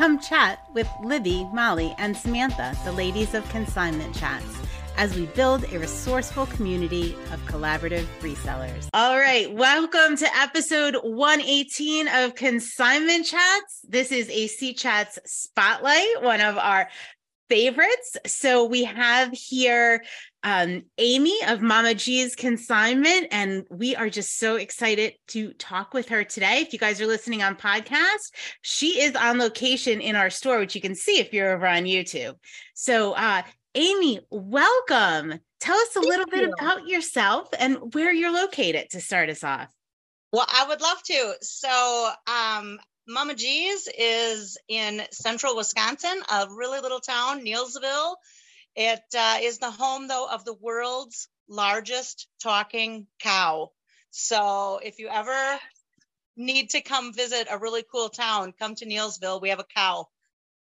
Come 0.00 0.18
chat 0.18 0.64
with 0.72 0.88
Libby, 1.04 1.46
Molly, 1.52 1.94
and 1.98 2.16
Samantha, 2.16 2.74
the 2.86 2.92
ladies 2.92 3.34
of 3.34 3.46
Consignment 3.50 4.16
Chats, 4.16 4.46
as 4.96 5.14
we 5.14 5.26
build 5.26 5.70
a 5.70 5.78
resourceful 5.78 6.46
community 6.46 7.14
of 7.34 7.40
collaborative 7.44 8.06
resellers. 8.22 8.88
All 8.94 9.18
right, 9.18 9.52
welcome 9.52 10.16
to 10.16 10.26
episode 10.38 10.96
118 11.02 12.08
of 12.08 12.34
Consignment 12.34 13.26
Chats. 13.26 13.84
This 13.86 14.10
is 14.10 14.30
a 14.30 14.46
C 14.46 14.72
Chats 14.72 15.18
Spotlight, 15.26 16.22
one 16.22 16.40
of 16.40 16.56
our 16.56 16.88
favorites. 17.50 18.16
So 18.26 18.64
we 18.64 18.84
have 18.84 19.32
here 19.32 20.04
um, 20.44 20.84
Amy 20.98 21.36
of 21.48 21.60
Mama 21.60 21.94
G's 21.94 22.36
Consignment, 22.36 23.26
and 23.32 23.64
we 23.70 23.96
are 23.96 24.08
just 24.08 24.38
so 24.38 24.54
excited 24.54 25.14
to 25.28 25.52
talk 25.54 25.92
with 25.92 26.08
her 26.10 26.22
today. 26.22 26.60
If 26.60 26.72
you 26.72 26.78
guys 26.78 27.00
are 27.00 27.08
listening 27.08 27.42
on 27.42 27.56
podcast, 27.56 28.32
she 28.62 29.02
is 29.02 29.16
on 29.16 29.38
location 29.38 30.00
in 30.00 30.14
our 30.14 30.30
store, 30.30 30.60
which 30.60 30.76
you 30.76 30.80
can 30.80 30.94
see 30.94 31.18
if 31.18 31.34
you're 31.34 31.52
over 31.52 31.66
on 31.66 31.84
YouTube. 31.84 32.36
So, 32.74 33.12
uh, 33.12 33.42
Amy, 33.74 34.20
welcome. 34.30 35.40
Tell 35.58 35.76
us 35.76 35.90
a 35.90 36.00
Thank 36.00 36.06
little 36.06 36.26
bit 36.26 36.42
you. 36.42 36.54
about 36.58 36.86
yourself 36.86 37.48
and 37.58 37.92
where 37.92 38.12
you're 38.12 38.32
located 38.32 38.90
to 38.90 39.00
start 39.00 39.28
us 39.28 39.44
off. 39.44 39.68
Well, 40.32 40.46
I 40.48 40.66
would 40.68 40.80
love 40.80 41.02
to. 41.02 41.34
So, 41.42 42.10
um, 42.28 42.78
Mama 43.10 43.34
G's 43.34 43.88
is 43.98 44.56
in 44.68 45.02
central 45.10 45.56
Wisconsin, 45.56 46.22
a 46.30 46.46
really 46.48 46.78
little 46.78 47.00
town, 47.00 47.44
Neillsville. 47.44 48.14
It 48.76 49.02
uh, 49.18 49.38
is 49.40 49.58
the 49.58 49.70
home, 49.70 50.06
though, 50.06 50.28
of 50.30 50.44
the 50.44 50.54
world's 50.54 51.28
largest 51.48 52.28
talking 52.40 53.08
cow. 53.18 53.72
So, 54.12 54.78
if 54.82 55.00
you 55.00 55.08
ever 55.08 55.58
need 56.36 56.70
to 56.70 56.82
come 56.82 57.12
visit 57.12 57.48
a 57.50 57.58
really 57.58 57.82
cool 57.90 58.10
town, 58.10 58.54
come 58.56 58.76
to 58.76 58.86
Neillsville. 58.86 59.42
We 59.42 59.48
have 59.48 59.58
a 59.58 59.66
cow. 59.74 60.06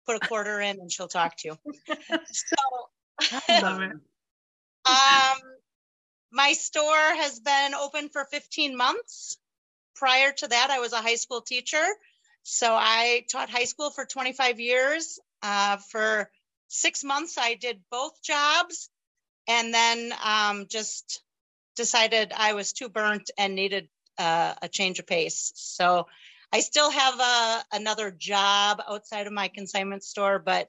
Put 0.04 0.16
a 0.20 0.26
quarter 0.26 0.60
in, 0.60 0.80
and 0.80 0.90
she'll 0.90 1.06
talk 1.06 1.36
to 1.38 1.48
you. 1.48 1.58
so, 2.24 3.60
Love 3.62 3.82
it. 3.82 3.92
Um, 4.84 5.38
my 6.32 6.54
store 6.54 7.14
has 7.14 7.38
been 7.38 7.72
open 7.72 8.08
for 8.08 8.24
15 8.24 8.76
months. 8.76 9.38
Prior 9.94 10.32
to 10.32 10.48
that, 10.48 10.70
I 10.70 10.80
was 10.80 10.92
a 10.92 10.96
high 10.96 11.14
school 11.14 11.40
teacher. 11.40 11.84
So 12.42 12.74
I 12.74 13.24
taught 13.30 13.50
high 13.50 13.64
school 13.64 13.90
for 13.90 14.04
25 14.04 14.60
years. 14.60 15.18
Uh, 15.42 15.76
for 15.76 16.30
six 16.68 17.04
months, 17.04 17.36
I 17.38 17.54
did 17.54 17.80
both 17.90 18.22
jobs 18.22 18.88
and 19.48 19.72
then 19.72 20.12
um, 20.24 20.66
just 20.68 21.22
decided 21.76 22.32
I 22.36 22.52
was 22.54 22.72
too 22.72 22.88
burnt 22.88 23.30
and 23.38 23.54
needed 23.54 23.88
uh, 24.18 24.54
a 24.60 24.68
change 24.68 24.98
of 24.98 25.06
pace. 25.06 25.52
So 25.54 26.06
I 26.52 26.60
still 26.60 26.90
have 26.90 27.18
a, 27.18 27.64
another 27.72 28.10
job 28.10 28.82
outside 28.88 29.26
of 29.26 29.32
my 29.32 29.48
consignment 29.48 30.04
store, 30.04 30.38
but 30.38 30.68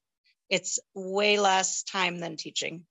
it's 0.49 0.79
way 0.93 1.39
less 1.39 1.83
time 1.83 2.19
than 2.19 2.37
teaching. 2.37 2.85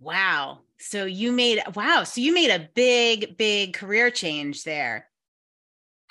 Wow. 0.00 0.60
So 0.78 1.04
you 1.04 1.32
made 1.32 1.62
wow. 1.74 2.04
So 2.04 2.20
you 2.20 2.34
made 2.34 2.50
a 2.50 2.68
big, 2.74 3.36
big 3.36 3.74
career 3.74 4.10
change 4.10 4.64
there. 4.64 5.08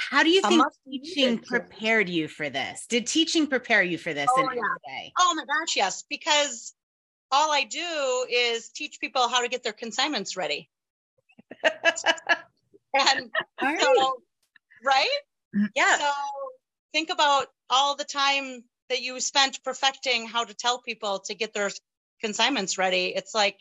How 0.09 0.23
do 0.23 0.29
you 0.29 0.41
think 0.41 0.63
teaching 0.89 1.37
prepared 1.39 2.09
you 2.09 2.27
for 2.27 2.49
this? 2.49 2.85
Did 2.87 3.07
teaching 3.07 3.47
prepare 3.47 3.83
you 3.83 3.97
for 3.97 4.13
this 4.13 4.29
Oh, 4.35 4.41
in 4.41 4.47
any 4.47 4.55
yeah. 4.57 4.61
way? 4.87 5.13
Oh 5.19 5.33
my 5.35 5.45
gosh, 5.45 5.75
yes, 5.75 6.03
because 6.09 6.73
all 7.31 7.51
I 7.51 7.63
do 7.63 8.25
is 8.29 8.69
teach 8.69 8.99
people 8.99 9.27
how 9.27 9.41
to 9.41 9.47
get 9.47 9.63
their 9.63 9.73
consignments 9.73 10.35
ready. 10.35 10.69
And 12.93 13.31
right. 13.61 13.79
so, 13.79 14.17
right? 14.83 15.07
Mm-hmm. 15.55 15.65
Yeah. 15.75 15.97
So 15.97 16.11
think 16.91 17.09
about 17.09 17.47
all 17.69 17.95
the 17.95 18.03
time 18.03 18.65
that 18.89 19.01
you 19.01 19.17
spent 19.21 19.63
perfecting 19.63 20.27
how 20.27 20.43
to 20.43 20.53
tell 20.53 20.81
people 20.81 21.19
to 21.19 21.33
get 21.33 21.53
their 21.53 21.69
consignments 22.19 22.77
ready. 22.77 23.13
It's 23.15 23.33
like 23.33 23.57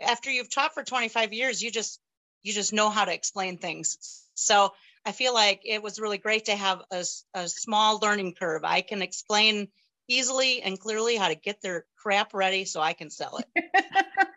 after 0.00 0.30
you've 0.30 0.50
taught 0.50 0.72
for 0.72 0.84
25 0.84 1.32
years, 1.32 1.60
you 1.60 1.72
just 1.72 2.00
you 2.42 2.52
just 2.52 2.72
know 2.72 2.90
how 2.90 3.04
to 3.04 3.12
explain 3.12 3.58
things. 3.58 4.22
So 4.34 4.70
I 5.04 5.12
feel 5.12 5.34
like 5.34 5.62
it 5.64 5.82
was 5.82 6.00
really 6.00 6.18
great 6.18 6.44
to 6.46 6.56
have 6.56 6.82
a, 6.90 7.04
a 7.34 7.48
small 7.48 7.98
learning 8.00 8.34
curve. 8.38 8.64
I 8.64 8.82
can 8.82 9.02
explain 9.02 9.68
easily 10.08 10.62
and 10.62 10.78
clearly 10.78 11.16
how 11.16 11.28
to 11.28 11.34
get 11.34 11.60
their 11.62 11.86
crap 11.96 12.34
ready 12.34 12.64
so 12.64 12.80
I 12.80 12.92
can 12.92 13.10
sell 13.10 13.38
it. 13.38 13.46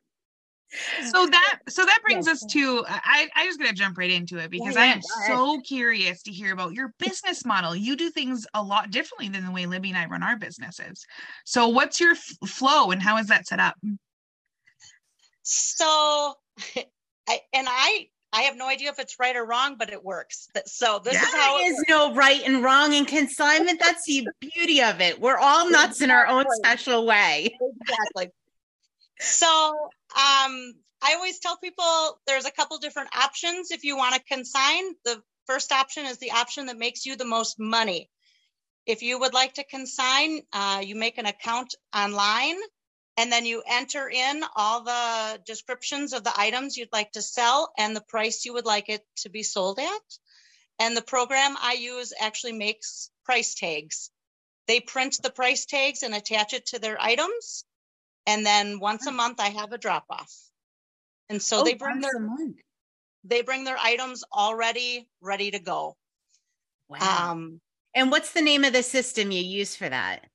so 1.12 1.28
that 1.28 1.60
so 1.70 1.86
that 1.86 2.00
brings 2.04 2.28
us 2.28 2.46
to 2.46 2.84
I 2.88 3.28
I 3.36 3.46
just 3.46 3.60
gonna 3.60 3.74
jump 3.74 3.98
right 3.98 4.10
into 4.10 4.38
it 4.38 4.50
because 4.50 4.76
I 4.76 4.86
yeah, 4.86 4.94
am 4.94 5.02
go 5.02 5.08
so 5.26 5.62
curious 5.62 6.24
to 6.24 6.32
hear 6.32 6.54
about 6.54 6.74
your 6.74 6.94
business 6.98 7.46
model. 7.46 7.76
You 7.76 7.96
do 7.96 8.10
things 8.10 8.48
a 8.54 8.64
lot 8.64 8.90
differently 8.90 9.30
than 9.30 9.46
the 9.46 9.52
way 9.52 9.66
Libby 9.66 9.90
and 9.90 9.98
I 9.98 10.06
run 10.06 10.24
our 10.24 10.38
businesses. 10.38 11.06
So 11.46 11.68
what's 11.68 12.00
your 12.00 12.12
f- 12.12 12.50
flow 12.50 12.92
and 12.92 13.02
how 13.02 13.18
is 13.18 13.28
that 13.28 13.48
set 13.48 13.60
up? 13.60 13.76
So, 15.44 16.36
I, 17.28 17.40
and 17.54 17.68
I, 17.70 18.08
I 18.34 18.42
have 18.44 18.58
no 18.58 18.68
idea 18.68 18.90
if 18.90 18.98
it's 18.98 19.20
right 19.20 19.36
or 19.36 19.46
wrong, 19.46 19.76
but 19.78 19.92
it 19.92 20.04
works. 20.04 20.50
So 20.66 21.00
this 21.04 21.14
is 21.14 21.34
how 21.34 21.60
it 21.60 21.68
is 21.68 21.76
works. 21.76 21.90
no 21.90 22.16
right 22.16 22.42
and 22.44 22.64
wrong 22.64 22.94
in 22.94 23.06
consignment. 23.06 23.80
That's 23.80 24.06
the 24.06 24.28
beauty 24.42 24.82
of 24.82 25.02
it. 25.02 25.22
We're 25.22 25.38
all 25.38 25.70
nuts 25.70 26.02
in 26.02 26.10
our 26.10 26.26
own 26.26 26.46
special 26.56 27.06
way. 27.06 27.56
exactly. 27.80 28.30
So, 29.20 29.48
um, 29.48 30.74
I 31.06 31.14
always 31.16 31.40
tell 31.40 31.58
people 31.58 32.20
there's 32.26 32.46
a 32.46 32.52
couple 32.52 32.78
different 32.80 33.16
options 33.16 33.70
if 33.70 33.84
you 33.84 33.96
want 33.98 34.16
to 34.16 34.22
consign. 34.24 34.84
The 35.06 35.22
first 35.46 35.72
option 35.72 36.06
is 36.06 36.18
the 36.18 36.32
option 36.32 36.66
that 36.68 36.78
makes 36.78 37.06
you 37.06 37.16
the 37.16 37.26
most 37.26 37.60
money. 37.60 38.10
If 38.88 39.04
you 39.04 39.20
would 39.20 39.34
like 39.34 39.54
to 39.56 39.64
consign, 39.64 40.42
uh, 40.52 40.82
you 40.84 40.96
make 40.96 41.20
an 41.20 41.26
account 41.28 41.76
online 41.96 42.56
and 43.18 43.32
then 43.32 43.46
you 43.46 43.64
enter 43.68 44.10
in 44.10 44.44
all 44.56 44.84
the 44.84 45.40
descriptions 45.46 46.14
of 46.14 46.24
the 46.24 46.34
items 46.36 46.76
you'd 46.76 46.94
like 46.94 47.12
to 47.12 47.22
sell 47.22 47.72
and 47.78 47.96
the 47.96 48.02
price 48.02 48.46
you 48.46 48.54
would 48.54 48.66
like 48.66 48.90
it 48.90 49.06
to 49.18 49.30
be 49.30 49.44
sold 49.44 49.80
at. 49.80 50.18
And 50.80 50.98
the 50.98 51.04
program 51.04 51.56
I 51.62 51.74
use 51.74 52.14
actually 52.20 52.54
makes 52.54 53.12
price 53.24 53.54
tags. 53.54 54.10
They 54.68 54.80
print 54.80 55.20
the 55.22 55.30
price 55.30 55.66
tags 55.66 56.02
and 56.02 56.16
attach 56.16 56.54
it 56.54 56.66
to 56.68 56.80
their 56.80 57.00
items. 57.00 57.66
And 58.26 58.46
then 58.46 58.80
once 58.80 59.06
a 59.06 59.12
month 59.12 59.40
I 59.40 59.50
have 59.50 59.72
a 59.74 59.78
drop 59.78 60.06
off. 60.10 60.34
And 61.30 61.42
so 61.42 61.62
Oh, 61.62 61.64
they 61.64 61.76
bring 61.76 62.00
their 62.00 62.12
they 63.26 63.42
bring 63.42 63.64
their 63.64 63.78
items 63.78 64.24
already 64.34 65.08
ready 65.22 65.52
to 65.52 65.60
go. 65.60 65.96
Wow. 66.90 67.32
Um, 67.32 67.62
and 67.96 68.12
what's 68.12 68.34
the 68.34 68.42
name 68.42 68.64
of 68.64 68.74
the 68.74 68.84
system 68.84 69.32
you 69.32 69.42
use 69.42 69.76
for 69.76 69.88
that? 69.88 70.26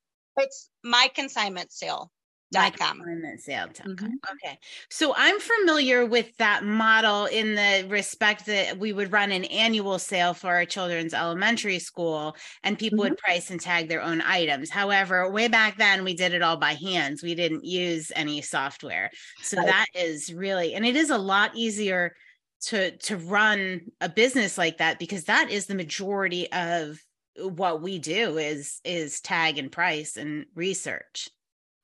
it's 0.41 0.71
my 0.85 1.11
consignment 1.15 1.73
sale. 1.73 2.13
Dot 2.51 2.77
com. 2.79 2.97
consignment 2.99 3.41
sale 3.43 3.69
dot 3.75 3.95
com. 3.97 4.11
Mhm. 4.11 4.13
Okay. 4.33 4.59
So 4.91 5.15
I'm 5.17 5.39
familiar 5.39 6.07
with 6.07 6.35
that 6.39 6.65
model 6.65 7.27
in 7.27 7.55
the 7.55 7.87
respect 7.89 8.47
that 8.47 8.79
we 8.79 8.93
would 8.93 9.13
run 9.13 9.33
an 9.33 9.45
annual 9.47 9.99
sale 9.99 10.33
for 10.35 10.49
our 10.55 10.65
children's 10.65 11.13
elementary 11.13 11.79
school 11.79 12.37
and 12.63 12.79
people 12.79 13.05
would 13.05 13.17
price 13.19 13.51
and 13.51 13.61
tag 13.61 13.89
their 13.89 14.03
own 14.03 14.21
items. 14.23 14.71
However, 14.71 15.31
way 15.31 15.49
back 15.49 15.77
then 15.79 16.05
we 16.05 16.15
did 16.15 16.33
it 16.33 16.43
all 16.43 16.57
by 16.57 16.73
hands. 16.75 17.23
We 17.23 17.35
didn't 17.35 17.65
use 17.65 18.11
any 18.17 18.41
software. 18.41 19.11
So 19.43 19.57
that 19.57 19.87
is 19.95 20.33
really 20.33 20.75
and 20.75 20.87
it 20.87 20.97
is 20.97 21.11
a 21.11 21.19
lot 21.19 21.51
easier 21.55 22.15
to 22.61 22.97
to 22.99 23.17
run 23.17 23.83
a 24.01 24.09
business 24.09 24.59
like 24.59 24.79
that 24.79 24.99
because 24.99 25.25
that 25.25 25.51
is 25.51 25.67
the 25.67 25.75
majority 25.75 26.51
of 26.53 26.99
what 27.37 27.83
we 27.83 27.99
do 27.99 28.37
is 28.39 28.81
is 28.85 29.21
tag 29.21 29.59
and 29.59 29.71
price 29.71 30.17
and 30.17 30.47
research. 30.55 31.29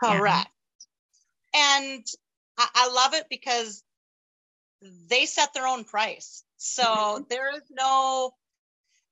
Correct. 0.02 0.48
And 1.54 2.06
I, 2.59 2.69
I 2.75 2.88
love 2.92 3.15
it 3.15 3.26
because 3.31 3.82
they 5.09 5.26
set 5.26 5.54
their 5.54 5.66
own 5.66 5.84
price. 5.84 6.44
So 6.56 6.84
Mhm. 6.84 7.28
there 7.28 7.54
is 7.54 7.62
no, 7.70 8.37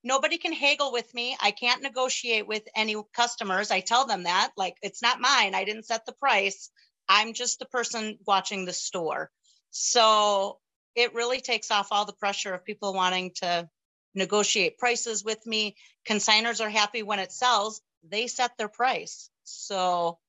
nobody 0.04 0.38
can 0.38 0.52
haggle 0.52 0.92
with 0.92 1.12
me. 1.14 1.36
I 1.40 1.52
can't 1.52 1.82
negotiate 1.82 2.46
with 2.46 2.68
any 2.76 2.96
customers. 3.14 3.70
I 3.70 3.80
tell 3.80 4.06
them 4.06 4.24
that, 4.24 4.52
like, 4.56 4.76
it's 4.82 5.02
not 5.02 5.20
mine. 5.20 5.54
I 5.54 5.64
didn't 5.64 5.86
set 5.86 6.06
the 6.06 6.12
price. 6.14 6.70
I'm 7.08 7.34
just 7.34 7.58
the 7.58 7.66
person 7.66 8.18
watching 8.26 8.64
the 8.64 8.72
store. 8.74 9.32
So 9.70 10.60
it 10.94 11.14
really 11.14 11.40
takes 11.40 11.70
off 11.70 11.88
all 11.92 12.04
the 12.06 12.12
pressure 12.14 12.54
of 12.54 12.64
people 12.64 12.94
wanting 12.94 13.32
to 13.36 13.70
negotiate 14.14 14.78
prices 14.78 15.24
with 15.24 15.44
me. 15.46 15.76
Consigners 16.08 16.60
are 16.64 16.70
happy 16.70 17.02
when 17.02 17.18
it 17.18 17.32
sells. 17.32 17.82
They 18.04 18.26
set 18.28 18.56
their 18.58 18.68
price. 18.68 19.30
So 19.44 20.20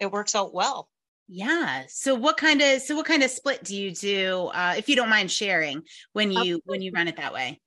it 0.00 0.12
works 0.12 0.36
out 0.36 0.54
well. 0.54 0.91
Yeah. 1.34 1.84
So 1.88 2.14
what 2.14 2.36
kind 2.36 2.60
of 2.60 2.82
so 2.82 2.94
what 2.94 3.06
kind 3.06 3.22
of 3.22 3.30
split 3.30 3.64
do 3.64 3.74
you 3.74 3.90
do 3.90 4.50
uh 4.52 4.74
if 4.76 4.90
you 4.90 4.96
don't 4.96 5.08
mind 5.08 5.30
sharing 5.30 5.80
when 6.12 6.30
you 6.30 6.60
when 6.66 6.82
you 6.82 6.92
run 6.92 7.08
it 7.08 7.16
that 7.16 7.32
way? 7.32 7.58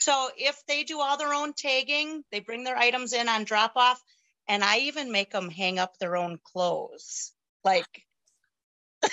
So 0.00 0.28
if 0.36 0.60
they 0.68 0.84
do 0.84 1.00
all 1.00 1.16
their 1.16 1.32
own 1.32 1.54
tagging, 1.54 2.22
they 2.30 2.40
bring 2.40 2.62
their 2.62 2.76
items 2.76 3.14
in 3.14 3.26
on 3.26 3.44
drop 3.44 3.72
off, 3.76 4.02
and 4.48 4.62
I 4.62 4.80
even 4.80 5.10
make 5.10 5.30
them 5.30 5.48
hang 5.48 5.78
up 5.78 5.96
their 5.96 6.14
own 6.14 6.38
clothes. 6.44 7.32
Like, 7.64 7.86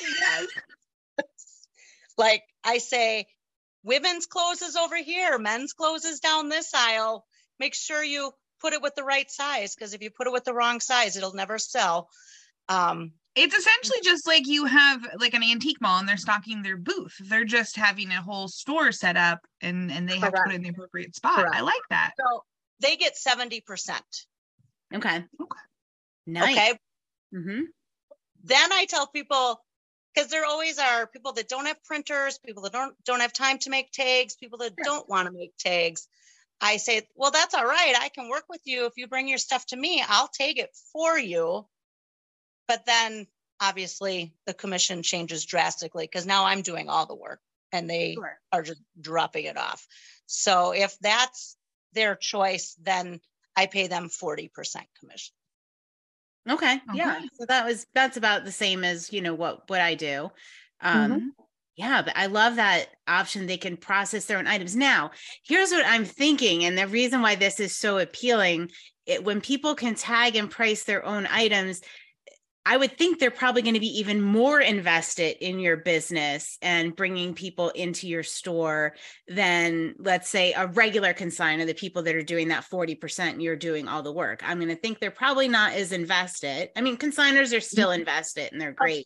like 2.18 2.44
I 2.66 2.80
say, 2.80 3.28
women's 3.84 4.26
clothes 4.26 4.62
is 4.62 4.76
over 4.76 4.98
here, 4.98 5.40
men's 5.40 5.72
clothes 5.72 6.04
is 6.04 6.20
down 6.20 6.50
this 6.50 6.74
aisle. 6.74 7.26
Make 7.58 7.74
sure 7.74 8.04
you 8.04 8.34
put 8.60 8.74
it 8.74 8.82
with 8.82 8.96
the 8.96 9.04
right 9.04 9.32
size 9.32 9.76
because 9.76 9.94
if 9.94 10.02
you 10.02 10.10
put 10.10 10.28
it 10.28 10.34
with 10.34 10.44
the 10.44 10.54
wrong 10.54 10.82
size, 10.82 11.16
it'll 11.16 11.34
never 11.34 11.58
sell. 11.58 12.10
Um, 12.68 13.14
it's 13.38 13.56
essentially 13.56 14.00
just 14.04 14.26
like 14.26 14.48
you 14.48 14.66
have 14.66 15.06
like 15.20 15.36
an 15.36 15.44
antique 15.44 15.80
mall 15.80 16.00
and 16.00 16.10
they're 16.10 16.18
stocking 16.18 16.64
their 16.64 16.76
booth. 16.76 17.16
They're 17.20 17.46
just 17.46 17.76
having 17.76 18.10
a 18.10 18.22
whole 18.22 18.48
store 18.48 18.92
set 18.92 19.16
up 19.16 19.46
and 19.62 19.92
and 19.92 20.10
they 20.10 20.18
have 20.18 20.34
to 20.34 20.42
put 20.44 20.54
it 20.54 20.56
in 20.56 20.64
the 20.64 20.70
appropriate 20.70 21.16
spot. 21.16 21.36
Correct. 21.36 21.56
I 21.56 21.62
like 21.62 21.82
that. 21.92 22.14
So 22.20 22.44
they 22.82 22.96
get 22.96 23.16
70%. 23.16 23.62
Okay. 24.96 25.16
Okay. 25.16 25.26
Nice. 26.26 26.58
Okay. 26.58 26.80
Mm-hmm. 27.36 27.62
Then 28.44 28.74
I 28.74 28.86
tell 28.86 29.08
people 29.08 29.62
because 30.14 30.32
there 30.32 30.46
always 30.46 30.80
are 30.80 31.06
people 31.06 31.34
that 31.34 31.48
don't 31.48 31.68
have 31.68 31.84
printers, 31.84 32.40
people 32.40 32.64
that 32.64 32.74
don't 32.74 32.96
don't 33.06 33.20
have 33.20 33.34
time 33.34 33.60
to 33.60 33.70
make 33.70 33.92
tags, 33.92 34.36
people 34.36 34.58
that 34.60 34.76
don't 34.84 35.08
want 35.08 35.28
to 35.28 35.34
make 35.34 35.56
tags. 35.60 36.08
I 36.60 36.78
say, 36.78 37.08
well, 37.16 37.30
that's 37.30 37.54
all 37.54 37.66
right. 37.66 37.94
I 38.00 38.10
can 38.10 38.30
work 38.30 38.46
with 38.50 38.62
you 38.66 38.88
if 38.88 38.94
you 38.98 39.08
bring 39.08 39.28
your 39.28 39.38
stuff 39.38 39.68
to 39.68 39.78
me. 39.78 40.04
I'll 40.08 40.30
take 40.30 40.58
it 40.58 40.72
for 40.92 41.20
you 41.20 41.68
but 42.68 42.86
then 42.86 43.28
obviously 43.60 44.34
the 44.46 44.54
commission 44.54 45.02
changes 45.02 45.46
drastically 45.46 46.06
because 46.06 46.26
now 46.26 46.46
I'm 46.46 46.62
doing 46.62 46.90
all 46.90 47.06
the 47.06 47.16
work 47.16 47.40
and 47.72 47.90
they 47.90 48.14
sure. 48.14 48.40
are 48.52 48.62
just 48.62 48.82
dropping 49.00 49.46
it 49.46 49.58
off. 49.58 49.86
So 50.26 50.72
if 50.72 50.98
that's 51.00 51.58
their 51.94 52.16
choice, 52.16 52.76
then 52.82 53.20
I 53.56 53.66
pay 53.66 53.88
them 53.88 54.10
40% 54.10 54.50
commission. 55.00 55.34
Okay. 56.50 56.74
okay. 56.76 56.82
Yeah. 56.94 57.20
So 57.40 57.46
that 57.48 57.66
was 57.66 57.86
that's 57.94 58.16
about 58.16 58.46
the 58.46 58.52
same 58.52 58.86
as, 58.86 59.12
you 59.12 59.22
know, 59.22 59.34
what 59.34 59.70
what 59.70 59.82
I 59.82 59.96
do. 59.96 60.30
Um 60.80 61.12
mm-hmm. 61.12 61.28
yeah, 61.76 62.02
but 62.04 62.16
I 62.16 62.28
love 62.28 62.56
that 62.56 62.88
option 63.08 63.48
they 63.48 63.58
can 63.58 63.76
process 63.76 64.26
their 64.26 64.38
own 64.38 64.48
items. 64.48 64.76
Now, 64.76 65.12
here's 65.44 65.72
what 65.72 65.86
I'm 65.86 66.06
thinking 66.06 66.64
and 66.64 66.78
the 66.78 66.88
reason 66.88 67.22
why 67.22 67.36
this 67.36 67.60
is 67.60 67.76
so 67.76 67.98
appealing, 67.98 68.72
it, 69.06 69.26
when 69.26 69.42
people 69.42 69.76
can 69.76 69.96
tag 69.96 70.38
and 70.38 70.50
price 70.50 70.84
their 70.86 71.04
own 71.04 71.28
items, 71.28 71.82
I 72.70 72.76
would 72.76 72.98
think 72.98 73.18
they're 73.18 73.32
probably 73.32 73.62
going 73.62 73.76
to 73.76 73.80
be 73.80 74.00
even 74.00 74.22
more 74.22 74.60
invested 74.60 75.38
in 75.40 75.58
your 75.58 75.78
business 75.78 76.58
and 76.62 76.94
bringing 76.94 77.34
people 77.34 77.70
into 77.70 78.10
your 78.10 78.24
store 78.24 78.94
than, 79.30 79.96
let's 80.00 80.28
say, 80.28 80.52
a 80.52 80.68
regular 80.68 81.14
consigner, 81.14 81.66
the 81.66 81.74
people 81.74 82.04
that 82.04 82.14
are 82.14 82.22
doing 82.22 82.50
that 82.50 82.66
40% 82.70 83.20
and 83.20 83.42
you're 83.42 83.56
doing 83.56 83.88
all 83.88 84.04
the 84.04 84.12
work. 84.12 84.42
I'm 84.46 84.58
going 84.58 84.68
to 84.68 84.76
think 84.76 85.00
they're 85.00 85.12
probably 85.12 85.48
not 85.48 85.76
as 85.76 85.94
invested. 85.94 86.70
I 86.76 86.82
mean, 86.82 86.98
consigners 86.98 87.56
are 87.56 87.62
still 87.62 87.92
mm-hmm. 87.92 88.02
invested 88.02 88.52
and 88.52 88.60
they're 88.60 88.74
great. 88.74 89.06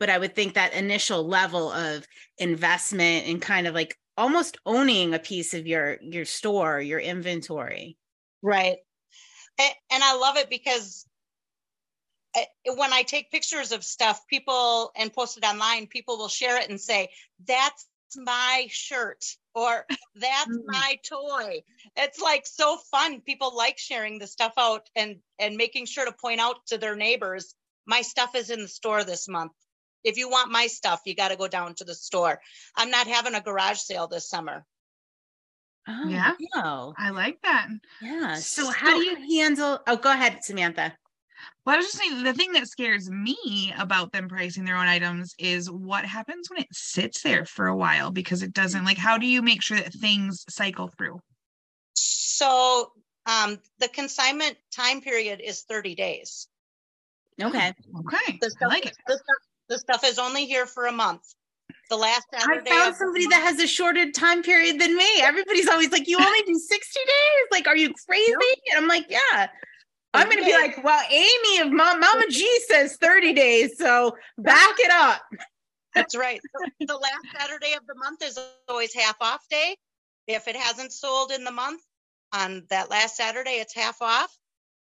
But 0.00 0.10
I 0.10 0.18
would 0.18 0.34
think 0.34 0.54
that 0.54 0.74
initial 0.74 1.24
level 1.24 1.70
of 1.70 2.04
investment 2.38 3.28
and 3.28 3.40
kind 3.40 3.68
of 3.68 3.74
like 3.74 3.96
almost 4.16 4.58
owning 4.66 5.14
a 5.14 5.20
piece 5.20 5.54
of 5.54 5.68
your 5.68 5.98
your 6.02 6.24
store, 6.24 6.80
your 6.80 6.98
inventory. 6.98 7.96
Right. 8.42 8.78
And 9.60 10.02
I 10.04 10.16
love 10.16 10.36
it 10.36 10.50
because 10.50 11.07
when 12.76 12.92
I 12.92 13.02
take 13.02 13.30
pictures 13.30 13.72
of 13.72 13.84
stuff, 13.84 14.26
people 14.28 14.90
and 14.96 15.12
post 15.12 15.36
it 15.36 15.44
online, 15.44 15.86
people 15.86 16.18
will 16.18 16.28
share 16.28 16.60
it 16.60 16.68
and 16.70 16.80
say, 16.80 17.08
that's 17.46 17.86
my 18.16 18.66
shirt 18.70 19.24
or 19.54 19.84
that's 20.14 20.50
mm. 20.50 20.62
my 20.66 20.98
toy. 21.08 21.62
It's 21.96 22.20
like 22.20 22.46
so 22.46 22.78
fun. 22.90 23.20
People 23.20 23.56
like 23.56 23.78
sharing 23.78 24.18
the 24.18 24.26
stuff 24.26 24.54
out 24.56 24.88
and 24.96 25.16
and 25.38 25.56
making 25.56 25.86
sure 25.86 26.04
to 26.04 26.12
point 26.12 26.40
out 26.40 26.66
to 26.68 26.78
their 26.78 26.96
neighbors, 26.96 27.54
my 27.86 28.02
stuff 28.02 28.34
is 28.34 28.50
in 28.50 28.62
the 28.62 28.68
store 28.68 29.04
this 29.04 29.28
month. 29.28 29.52
If 30.04 30.16
you 30.16 30.30
want 30.30 30.50
my 30.50 30.68
stuff, 30.68 31.02
you 31.04 31.14
got 31.14 31.28
to 31.28 31.36
go 31.36 31.48
down 31.48 31.74
to 31.76 31.84
the 31.84 31.94
store. 31.94 32.40
I'm 32.76 32.90
not 32.90 33.06
having 33.06 33.34
a 33.34 33.40
garage 33.40 33.78
sale 33.78 34.06
this 34.06 34.28
summer. 34.28 34.64
Oh, 35.88 36.08
yeah. 36.08 36.34
No. 36.54 36.94
I 36.96 37.10
like 37.10 37.40
that. 37.42 37.68
Yeah. 38.02 38.34
So, 38.34 38.64
so 38.64 38.70
how 38.70 38.98
do 38.98 39.04
you 39.04 39.38
handle? 39.38 39.80
Oh, 39.86 39.96
go 39.96 40.12
ahead, 40.12 40.44
Samantha. 40.44 40.96
Well, 41.64 41.74
I 41.74 41.78
was 41.78 41.86
just 41.86 41.98
saying 41.98 42.22
the 42.22 42.32
thing 42.32 42.52
that 42.52 42.68
scares 42.68 43.10
me 43.10 43.72
about 43.78 44.12
them 44.12 44.28
pricing 44.28 44.64
their 44.64 44.76
own 44.76 44.86
items 44.86 45.34
is 45.38 45.70
what 45.70 46.04
happens 46.04 46.48
when 46.48 46.60
it 46.60 46.68
sits 46.72 47.22
there 47.22 47.44
for 47.44 47.66
a 47.66 47.76
while 47.76 48.10
because 48.10 48.42
it 48.42 48.52
doesn't 48.52 48.84
like 48.84 48.96
how 48.96 49.18
do 49.18 49.26
you 49.26 49.42
make 49.42 49.62
sure 49.62 49.76
that 49.76 49.92
things 49.92 50.44
cycle 50.48 50.88
through? 50.96 51.20
So 51.94 52.92
um 53.26 53.58
the 53.78 53.88
consignment 53.88 54.56
time 54.74 55.00
period 55.00 55.40
is 55.44 55.62
30 55.62 55.94
days. 55.94 56.48
Okay. 57.40 57.74
Okay. 57.98 58.38
The 58.40 58.50
stuff, 58.50 58.62
I 58.62 58.66
like 58.66 58.86
it. 58.86 58.96
The 59.06 59.14
stuff, 59.14 59.42
the 59.68 59.78
stuff 59.78 60.04
is 60.04 60.18
only 60.18 60.46
here 60.46 60.66
for 60.66 60.86
a 60.86 60.92
month. 60.92 61.22
The 61.90 61.96
last 61.96 62.26
Saturday 62.32 62.70
I 62.70 62.74
found 62.74 62.96
somebody 62.96 63.26
that 63.28 63.42
has 63.42 63.60
a 63.60 63.66
shorter 63.66 64.10
time 64.10 64.42
period 64.42 64.80
than 64.80 64.96
me. 64.96 65.08
Everybody's 65.20 65.68
always 65.68 65.90
like, 65.90 66.06
"You 66.06 66.18
only 66.18 66.42
do 66.42 66.54
sixty 66.54 67.00
days? 67.00 67.46
Like, 67.50 67.66
are 67.66 67.76
you 67.76 67.94
crazy?" 68.06 68.32
And 68.70 68.78
I'm 68.82 68.88
like, 68.88 69.06
"Yeah." 69.08 69.48
I'm 70.14 70.26
going 70.26 70.38
to 70.38 70.44
be 70.44 70.52
like, 70.52 70.82
well, 70.82 71.02
Amy 71.10 71.60
of 71.60 71.70
Mama 71.70 72.24
G 72.30 72.60
says 72.66 72.96
30 72.96 73.34
days. 73.34 73.78
So 73.78 74.16
back 74.38 74.74
it 74.78 74.90
up. 74.90 75.20
That's 75.94 76.16
right. 76.16 76.40
the 76.80 76.96
last 76.96 77.38
Saturday 77.38 77.74
of 77.74 77.86
the 77.86 77.94
month 77.94 78.22
is 78.22 78.38
always 78.68 78.94
half 78.94 79.16
off 79.20 79.46
day. 79.50 79.76
If 80.26 80.48
it 80.48 80.56
hasn't 80.56 80.92
sold 80.92 81.30
in 81.32 81.44
the 81.44 81.50
month, 81.50 81.82
on 82.32 82.64
that 82.70 82.90
last 82.90 83.16
Saturday, 83.16 83.52
it's 83.52 83.74
half 83.74 84.02
off. 84.02 84.36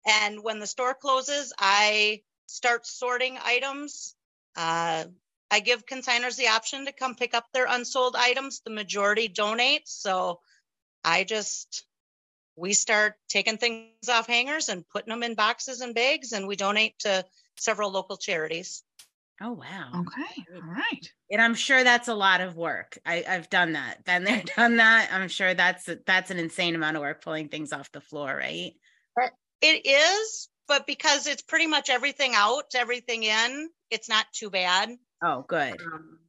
And 0.07 0.43
when 0.43 0.59
the 0.59 0.67
store 0.67 0.93
closes, 0.93 1.53
I 1.59 2.21
start 2.47 2.85
sorting 2.85 3.37
items. 3.43 4.15
Uh, 4.55 5.05
I 5.51 5.59
give 5.59 5.85
consigners 5.85 6.37
the 6.37 6.47
option 6.47 6.85
to 6.85 6.91
come 6.91 7.15
pick 7.15 7.33
up 7.33 7.45
their 7.53 7.67
unsold 7.67 8.15
items. 8.17 8.61
The 8.61 8.71
majority 8.71 9.29
donates. 9.29 9.87
So 9.89 10.39
I 11.03 11.23
just 11.23 11.85
we 12.55 12.73
start 12.73 13.15
taking 13.27 13.57
things 13.57 14.09
off 14.09 14.27
hangers 14.27 14.69
and 14.69 14.87
putting 14.89 15.09
them 15.09 15.23
in 15.23 15.35
boxes 15.35 15.81
and 15.81 15.93
bags, 15.93 16.31
and 16.31 16.47
we 16.47 16.55
donate 16.55 16.97
to 16.99 17.25
several 17.57 17.91
local 17.91 18.17
charities. 18.17 18.83
Oh 19.41 19.51
wow. 19.51 19.91
Okay. 19.93 20.45
All 20.55 20.61
right. 20.61 21.11
And 21.29 21.41
I'm 21.41 21.55
sure 21.55 21.83
that's 21.83 22.07
a 22.07 22.15
lot 22.15 22.39
of 22.39 22.55
work. 22.55 22.97
I, 23.05 23.23
have 23.27 23.49
done 23.49 23.73
that. 23.73 24.05
Been 24.05 24.23
there, 24.23 24.43
done 24.55 24.77
that. 24.77 25.09
I'm 25.11 25.27
sure 25.27 25.53
that's 25.53 25.89
that's 26.05 26.31
an 26.31 26.39
insane 26.39 26.75
amount 26.75 26.95
of 26.95 27.01
work 27.01 27.21
pulling 27.21 27.49
things 27.49 27.73
off 27.73 27.91
the 27.91 28.01
floor, 28.01 28.33
right? 28.33 28.73
It 29.61 29.85
is, 29.85 30.49
but 30.67 30.85
because 30.85 31.27
it's 31.27 31.41
pretty 31.41 31.67
much 31.67 31.89
everything 31.89 32.33
out, 32.35 32.75
everything 32.75 33.23
in, 33.23 33.69
it's 33.89 34.09
not 34.09 34.25
too 34.33 34.49
bad. 34.49 34.91
Oh, 35.23 35.43
good. 35.47 35.81
Um, 35.81 36.19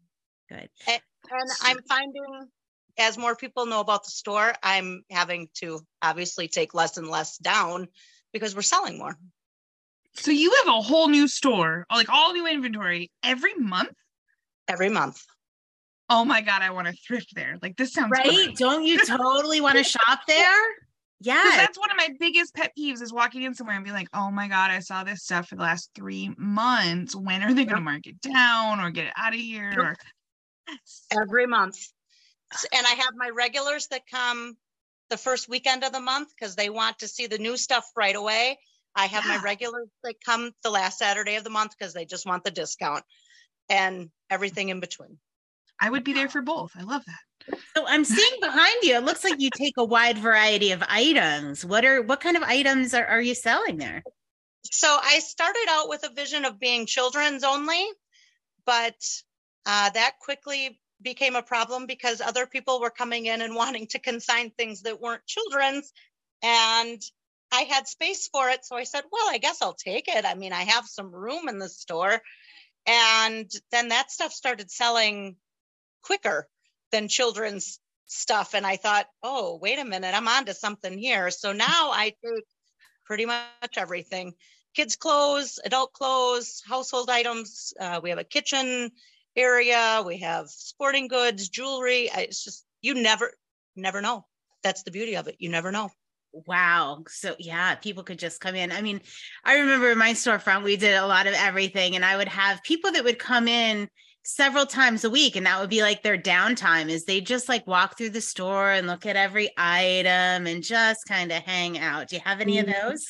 good. 0.48 0.68
And, 0.88 1.00
and 1.30 1.50
I'm 1.62 1.78
finding 1.88 2.48
as 2.98 3.18
more 3.18 3.36
people 3.36 3.66
know 3.66 3.80
about 3.80 4.04
the 4.04 4.10
store, 4.10 4.54
I'm 4.62 5.02
having 5.10 5.48
to 5.56 5.80
obviously 6.02 6.48
take 6.48 6.74
less 6.74 6.96
and 6.96 7.08
less 7.08 7.36
down 7.38 7.88
because 8.32 8.54
we're 8.54 8.62
selling 8.62 8.98
more. 8.98 9.16
So 10.14 10.30
you 10.30 10.52
have 10.64 10.74
a 10.74 10.80
whole 10.80 11.08
new 11.08 11.28
store, 11.28 11.86
like 11.94 12.08
all 12.08 12.32
new 12.32 12.46
inventory 12.46 13.10
every 13.22 13.54
month? 13.54 13.92
Every 14.68 14.88
month. 14.88 15.22
Oh 16.08 16.24
my 16.24 16.40
God, 16.40 16.62
I 16.62 16.70
want 16.70 16.86
to 16.86 16.94
thrift 16.94 17.34
there. 17.34 17.58
Like 17.60 17.76
this 17.76 17.92
sounds 17.92 18.12
right. 18.12 18.24
Great. 18.24 18.56
Don't 18.56 18.84
you 18.84 18.98
totally 19.06 19.60
want 19.60 19.76
to 19.76 19.84
shop 19.84 20.20
there? 20.26 20.62
Yeah. 21.20 21.52
That's 21.56 21.78
one 21.78 21.90
of 21.90 21.96
my 21.96 22.10
biggest 22.18 22.54
pet 22.54 22.72
peeves 22.78 23.02
is 23.02 23.12
walking 23.12 23.42
in 23.42 23.54
somewhere 23.54 23.76
and 23.76 23.84
be 23.84 23.90
like, 23.90 24.08
oh 24.14 24.30
my 24.30 24.48
God, 24.48 24.70
I 24.70 24.80
saw 24.80 25.04
this 25.04 25.24
stuff 25.24 25.48
for 25.48 25.56
the 25.56 25.62
last 25.62 25.90
three 25.94 26.30
months. 26.36 27.16
When 27.16 27.42
are 27.42 27.52
they 27.52 27.64
going 27.64 27.76
to 27.76 27.80
mark 27.80 28.06
it 28.06 28.20
down 28.20 28.80
or 28.80 28.90
get 28.90 29.06
it 29.06 29.12
out 29.16 29.34
of 29.34 29.40
here? 29.40 29.72
Or 29.76 29.96
every 31.10 31.46
month 31.46 31.78
and 32.72 32.86
I 32.86 32.90
have 32.90 33.14
my 33.16 33.30
regulars 33.30 33.88
that 33.88 34.02
come 34.10 34.56
the 35.10 35.16
first 35.16 35.48
weekend 35.48 35.84
of 35.84 35.92
the 35.92 36.00
month 36.00 36.28
because 36.38 36.56
they 36.56 36.70
want 36.70 36.98
to 37.00 37.08
see 37.08 37.26
the 37.26 37.38
new 37.38 37.56
stuff 37.56 37.84
right 37.96 38.16
away. 38.16 38.58
I 38.94 39.06
have 39.06 39.24
yeah. 39.24 39.36
my 39.36 39.42
regulars 39.42 39.88
that 40.04 40.14
come 40.24 40.52
the 40.62 40.70
last 40.70 40.98
Saturday 40.98 41.36
of 41.36 41.44
the 41.44 41.50
month 41.50 41.72
because 41.78 41.92
they 41.92 42.04
just 42.04 42.26
want 42.26 42.44
the 42.44 42.50
discount 42.50 43.04
and 43.68 44.10
everything 44.30 44.70
in 44.70 44.80
between. 44.80 45.18
I 45.78 45.90
would 45.90 46.04
be 46.04 46.14
there 46.14 46.28
for 46.28 46.40
both. 46.40 46.72
I 46.76 46.82
love 46.82 47.02
that. 47.04 47.58
So 47.76 47.84
I'm 47.86 48.04
seeing 48.04 48.40
behind 48.40 48.82
you. 48.82 48.96
It 48.96 49.04
looks 49.04 49.22
like 49.22 49.40
you 49.40 49.50
take 49.54 49.74
a 49.76 49.84
wide 49.84 50.18
variety 50.18 50.72
of 50.72 50.82
items. 50.88 51.64
What 51.64 51.84
are 51.84 52.02
what 52.02 52.20
kind 52.20 52.36
of 52.36 52.42
items 52.42 52.94
are, 52.94 53.04
are 53.04 53.20
you 53.20 53.34
selling 53.34 53.76
there? 53.76 54.02
So 54.64 54.98
I 55.00 55.20
started 55.20 55.66
out 55.68 55.88
with 55.88 56.02
a 56.04 56.14
vision 56.14 56.44
of 56.44 56.58
being 56.58 56.86
children's 56.86 57.44
only, 57.44 57.84
but 58.64 58.96
uh, 59.66 59.90
that 59.90 60.12
quickly 60.20 60.80
became 61.02 61.36
a 61.36 61.42
problem 61.42 61.86
because 61.86 62.20
other 62.20 62.46
people 62.46 62.80
were 62.80 62.90
coming 62.90 63.26
in 63.26 63.42
and 63.42 63.54
wanting 63.54 63.86
to 63.88 63.98
consign 63.98 64.50
things 64.50 64.82
that 64.82 65.00
weren't 65.00 65.26
children's. 65.26 65.92
And 66.42 67.00
I 67.52 67.62
had 67.62 67.86
space 67.86 68.28
for 68.28 68.48
it. 68.48 68.64
So 68.64 68.76
I 68.76 68.84
said 68.84 69.04
well 69.10 69.28
I 69.28 69.38
guess 69.38 69.62
I'll 69.62 69.74
take 69.74 70.08
it. 70.08 70.24
I 70.24 70.34
mean 70.34 70.52
I 70.52 70.62
have 70.62 70.86
some 70.86 71.14
room 71.14 71.48
in 71.48 71.58
the 71.58 71.68
store. 71.68 72.20
And 72.86 73.50
then 73.72 73.88
that 73.88 74.10
stuff 74.10 74.32
started 74.32 74.70
selling 74.70 75.36
quicker 76.02 76.48
than 76.92 77.08
children's 77.08 77.80
stuff. 78.06 78.54
And 78.54 78.66
I 78.66 78.76
thought 78.76 79.06
oh 79.22 79.58
wait 79.60 79.78
a 79.78 79.84
minute 79.84 80.14
I'm 80.14 80.28
on 80.28 80.46
to 80.46 80.54
something 80.54 80.98
here. 80.98 81.30
So 81.30 81.52
now 81.52 81.90
I 81.92 82.14
take 82.24 82.44
pretty 83.04 83.26
much 83.26 83.76
everything. 83.76 84.34
Kids 84.74 84.96
clothes 84.96 85.58
adult 85.64 85.92
clothes 85.92 86.62
household 86.68 87.08
items. 87.08 87.72
Uh, 87.78 88.00
we 88.02 88.10
have 88.10 88.18
a 88.18 88.24
kitchen 88.24 88.90
area. 89.36 90.02
We 90.04 90.18
have 90.18 90.48
sporting 90.48 91.08
goods, 91.08 91.48
jewelry. 91.48 92.10
It's 92.14 92.42
just, 92.42 92.64
you 92.82 92.94
never, 92.94 93.32
never 93.74 94.00
know. 94.00 94.26
That's 94.62 94.82
the 94.82 94.90
beauty 94.90 95.16
of 95.16 95.28
it. 95.28 95.36
You 95.38 95.48
never 95.48 95.70
know. 95.70 95.90
Wow. 96.32 97.04
So 97.08 97.34
yeah, 97.38 97.76
people 97.76 98.02
could 98.02 98.18
just 98.18 98.40
come 98.40 98.54
in. 98.54 98.70
I 98.72 98.82
mean, 98.82 99.00
I 99.44 99.58
remember 99.58 99.94
my 99.94 100.12
storefront, 100.12 100.64
we 100.64 100.76
did 100.76 100.94
a 100.96 101.06
lot 101.06 101.26
of 101.26 101.34
everything, 101.34 101.96
and 101.96 102.04
I 102.04 102.16
would 102.16 102.28
have 102.28 102.62
people 102.62 102.92
that 102.92 103.04
would 103.04 103.18
come 103.18 103.48
in 103.48 103.88
several 104.22 104.66
times 104.66 105.04
a 105.04 105.10
week, 105.10 105.36
and 105.36 105.46
that 105.46 105.60
would 105.60 105.70
be 105.70 105.82
like 105.82 106.02
their 106.02 106.18
downtime 106.18 106.88
is 106.88 107.04
they 107.04 107.20
just 107.20 107.48
like 107.48 107.66
walk 107.66 107.96
through 107.96 108.10
the 108.10 108.20
store 108.20 108.72
and 108.72 108.86
look 108.86 109.06
at 109.06 109.16
every 109.16 109.50
item 109.56 110.46
and 110.46 110.62
just 110.62 111.00
kind 111.06 111.32
of 111.32 111.42
hang 111.44 111.78
out. 111.78 112.08
Do 112.08 112.16
you 112.16 112.22
have 112.24 112.40
any 112.40 112.58
of 112.58 112.66
Mhm. 112.66 112.82
those? 112.82 113.06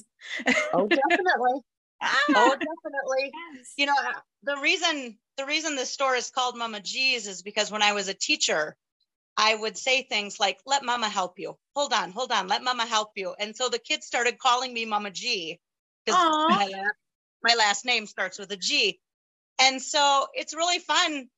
Oh, 0.73 0.88
definitely. 0.88 1.61
Ah, 2.02 2.21
Oh, 2.37 2.50
definitely. 2.52 3.33
yes. 3.54 3.73
You 3.76 3.87
know, 3.87 3.95
the 4.42 4.56
reason 4.59 5.18
the 5.37 5.47
reason 5.47 5.76
this 5.76 5.93
store 5.93 6.14
is 6.14 6.31
called 6.31 6.57
Mama 6.57 6.81
G's 6.81 7.26
is 7.26 7.43
because 7.43 7.71
when 7.71 7.83
I 7.83 7.93
was 7.93 8.09
a 8.09 8.14
teacher, 8.14 8.76
I 9.37 9.55
would 9.55 9.76
say 9.76 10.02
things 10.02 10.40
like, 10.40 10.59
let 10.64 10.83
mama 10.83 11.09
help 11.09 11.38
you. 11.38 11.57
Hold 11.75 11.93
on, 11.93 12.11
hold 12.11 12.33
on, 12.33 12.49
let 12.49 12.62
mama 12.62 12.87
help 12.87 13.12
you. 13.16 13.35
And 13.38 13.55
so 13.55 13.69
the 13.69 13.78
kids 13.78 14.07
started 14.07 14.38
calling 14.38 14.73
me 14.73 14.87
Mama 14.87 15.11
G 15.11 15.61
because 16.07 16.19
my, 16.49 16.73
my 17.43 17.55
last 17.55 17.85
name 17.85 18.07
starts 18.07 18.38
with 18.38 18.50
a 18.52 18.57
G. 18.57 18.99
And 19.61 19.81
so 19.81 20.26
it's 20.33 20.55
really 20.55 20.78
fun 20.78 21.28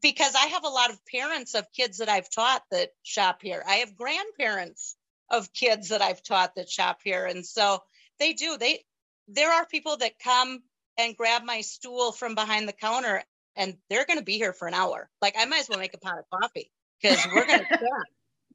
because 0.00 0.34
I 0.36 0.46
have 0.46 0.64
a 0.64 0.68
lot 0.68 0.90
of 0.90 1.04
parents 1.06 1.54
of 1.54 1.72
kids 1.72 1.98
that 1.98 2.08
I've 2.08 2.30
taught 2.30 2.62
that 2.70 2.90
shop 3.02 3.40
here. 3.42 3.62
I 3.66 3.76
have 3.76 3.96
grandparents 3.96 4.96
of 5.30 5.52
kids 5.52 5.88
that 5.88 6.02
I've 6.02 6.22
taught 6.22 6.54
that 6.54 6.70
shop 6.70 7.00
here. 7.02 7.26
And 7.26 7.44
so 7.44 7.82
they 8.20 8.34
do. 8.34 8.56
They 8.56 8.84
there 9.26 9.52
are 9.52 9.66
people 9.66 9.96
that 9.98 10.18
come 10.18 10.62
and 10.98 11.16
grab 11.16 11.44
my 11.44 11.60
stool 11.62 12.12
from 12.12 12.34
behind 12.34 12.68
the 12.68 12.72
counter 12.72 13.22
and 13.56 13.76
they're 13.88 14.04
going 14.04 14.18
to 14.18 14.24
be 14.24 14.36
here 14.36 14.52
for 14.52 14.68
an 14.68 14.74
hour. 14.74 15.08
Like 15.22 15.34
I 15.38 15.44
might 15.46 15.60
as 15.60 15.68
well 15.68 15.78
make 15.78 15.94
a 15.94 15.98
pot 15.98 16.18
of 16.18 16.24
coffee 16.42 16.70
because 17.00 17.26
we're 17.32 17.46
going 17.46 17.60
to. 17.60 17.66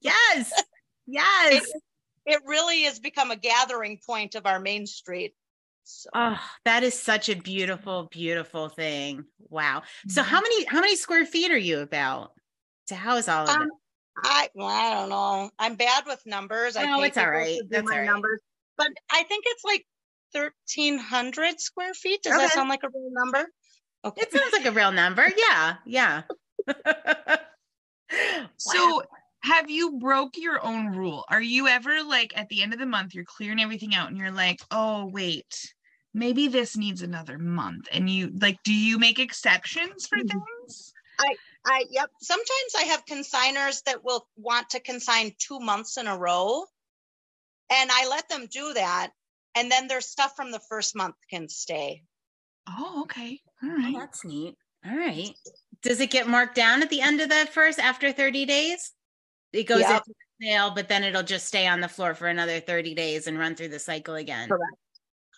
Yes. 0.02 0.52
Yes. 1.08 1.64
It, 1.64 1.82
it 2.26 2.42
really 2.46 2.84
has 2.84 3.00
become 3.00 3.32
a 3.32 3.36
gathering 3.36 4.00
point 4.06 4.36
of 4.36 4.46
our 4.46 4.60
main 4.60 4.86
street. 4.86 5.34
So 5.86 6.10
Oh, 6.14 6.40
that 6.66 6.84
is 6.84 6.98
such 7.00 7.28
a 7.30 7.36
beautiful, 7.36 8.08
beautiful 8.12 8.70
thing. 8.70 9.26
Wow. 9.50 9.84
So 10.08 10.22
Mm-hmm. 10.22 10.30
how 10.30 10.42
many 10.42 10.66
how 10.66 10.80
many 10.82 10.96
square 10.96 11.26
feet 11.26 11.52
are 11.52 11.58
you 11.58 11.80
about 11.80 12.32
to 12.88 12.96
house 12.96 13.28
all 13.28 13.44
of 13.44 13.50
Um, 13.50 13.64
it? 13.64 13.70
I 14.24 14.50
well, 14.54 14.68
I 14.68 14.94
don't 14.94 15.10
know. 15.10 15.50
I'm 15.60 15.76
bad 15.76 16.06
with 16.06 16.22
numbers. 16.26 16.76
I 16.78 16.84
Oh, 16.92 17.02
it's 17.04 17.18
all 17.18 17.30
right. 17.30 17.60
That's 17.70 17.84
my 17.86 17.94
all 17.96 18.00
right. 18.00 18.06
numbers, 18.06 18.40
but 18.78 18.88
I 19.12 19.24
think 19.24 19.44
it's 19.48 19.64
like 19.64 19.86
thirteen 20.34 20.98
hundred 20.98 21.60
square 21.60 21.94
feet. 21.94 22.24
Does 22.24 22.38
that 22.38 22.52
sound 22.52 22.70
like 22.70 22.84
a 22.84 22.90
real 22.90 23.12
number? 23.12 23.48
Okay. 24.06 24.22
It 24.22 24.32
sounds 24.32 24.52
like 24.52 24.66
a 24.66 24.72
real 24.72 24.92
number. 24.92 25.28
Yeah. 25.36 25.75
Yeah. 25.86 26.24
So 28.58 29.04
have 29.44 29.70
you 29.70 30.00
broke 30.00 30.38
your 30.38 30.63
own 30.63 30.96
rule? 30.96 31.25
Are 31.30 31.42
you 31.42 31.68
ever 31.68 32.04
like 32.04 32.32
at 32.36 32.50
the 32.50 32.62
end 32.62 32.74
of 32.74 32.80
the 32.80 32.86
month, 32.86 33.13
you're 33.13 33.25
clearing 33.25 33.60
everything 33.60 33.94
out 33.94 34.10
and 34.10 34.18
you're 34.18 34.32
like, 34.32 34.60
oh, 34.72 35.08
wait, 35.08 35.74
maybe 36.13 36.48
this 36.48 36.78
needs 36.78 37.02
another 37.02 37.38
month. 37.38 37.88
And 37.92 38.10
you 38.10 38.32
like, 38.40 38.58
do 38.63 38.74
you 38.74 38.98
make 39.00 39.20
exceptions 39.20 40.08
for 40.08 40.18
mm-hmm. 40.18 40.28
things? 40.28 40.94
I, 41.20 41.36
I 41.66 41.86
yep. 41.92 42.10
Sometimes 42.22 42.74
I 42.78 42.84
have 42.84 43.06
consigners 43.06 43.84
that 43.84 44.04
will 44.04 44.28
want 44.38 44.70
to 44.72 44.80
consign 44.80 45.34
two 45.38 45.60
months 45.60 45.98
in 45.98 46.08
a 46.08 46.18
row, 46.18 46.63
and 47.72 47.90
I 47.92 48.08
let 48.10 48.28
them 48.30 48.48
do 48.52 48.74
that. 48.74 49.12
And 49.55 49.72
then 49.72 49.88
their 49.88 50.01
stuff 50.01 50.36
from 50.36 50.51
the 50.51 50.60
first 50.69 50.95
month 50.95 51.15
can 51.29 51.48
stay. 51.48 52.03
Oh, 52.67 53.03
okay. 53.03 53.39
All 53.62 53.69
Oh, 53.72 54.00
that's 54.00 54.24
neat. 54.25 54.55
All 54.86 54.95
right. 54.98 55.31
Does 55.81 56.00
it 56.00 56.12
get 56.12 56.27
marked 56.27 56.55
down 56.55 56.81
at 56.81 56.89
the 56.89 57.01
end 57.01 57.22
of 57.22 57.29
the 57.29 57.48
first 57.51 57.79
after 57.79 58.12
30 58.12 58.45
days? 58.45 58.91
It 59.51 59.63
goes 59.65 59.81
Yep. 59.81 59.91
into 60.07 60.13
the 60.39 60.45
sale, 60.48 60.72
but 60.72 60.88
then 60.88 61.03
it'll 61.03 61.24
just 61.24 61.45
stay 61.48 61.67
on 61.67 61.81
the 61.81 61.88
floor 61.88 62.15
for 62.15 62.27
another 62.27 62.60
30 62.60 62.95
days 62.95 63.27
and 63.27 63.38
run 63.38 63.55
through 63.55 63.67
the 63.69 63.79
cycle 63.79 64.15
again. 64.15 64.50
Correct. 64.50 64.77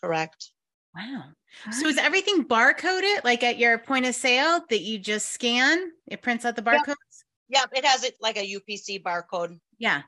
Correct. 0.01 0.51
Wow. 0.95 1.23
All 1.65 1.73
So 1.73 1.87
is 1.87 1.97
everything 1.97 2.45
barcoded 2.45 3.23
like 3.23 3.43
at 3.43 3.57
your 3.57 3.77
point 3.77 4.05
of 4.05 4.15
sale 4.15 4.61
that 4.69 4.81
you 4.81 4.97
just 4.97 5.29
scan? 5.29 5.91
It 6.07 6.21
prints 6.21 6.45
out 6.45 6.55
the 6.55 6.63
Yep. 6.63 6.81
barcodes? 6.85 7.23
Yep. 7.49 7.69
It 7.73 7.85
has 7.85 8.03
it 8.03 8.15
like 8.21 8.37
a 8.37 8.45
UPC 8.45 9.03
barcode, 9.03 9.59
Yeah. 9.77 10.03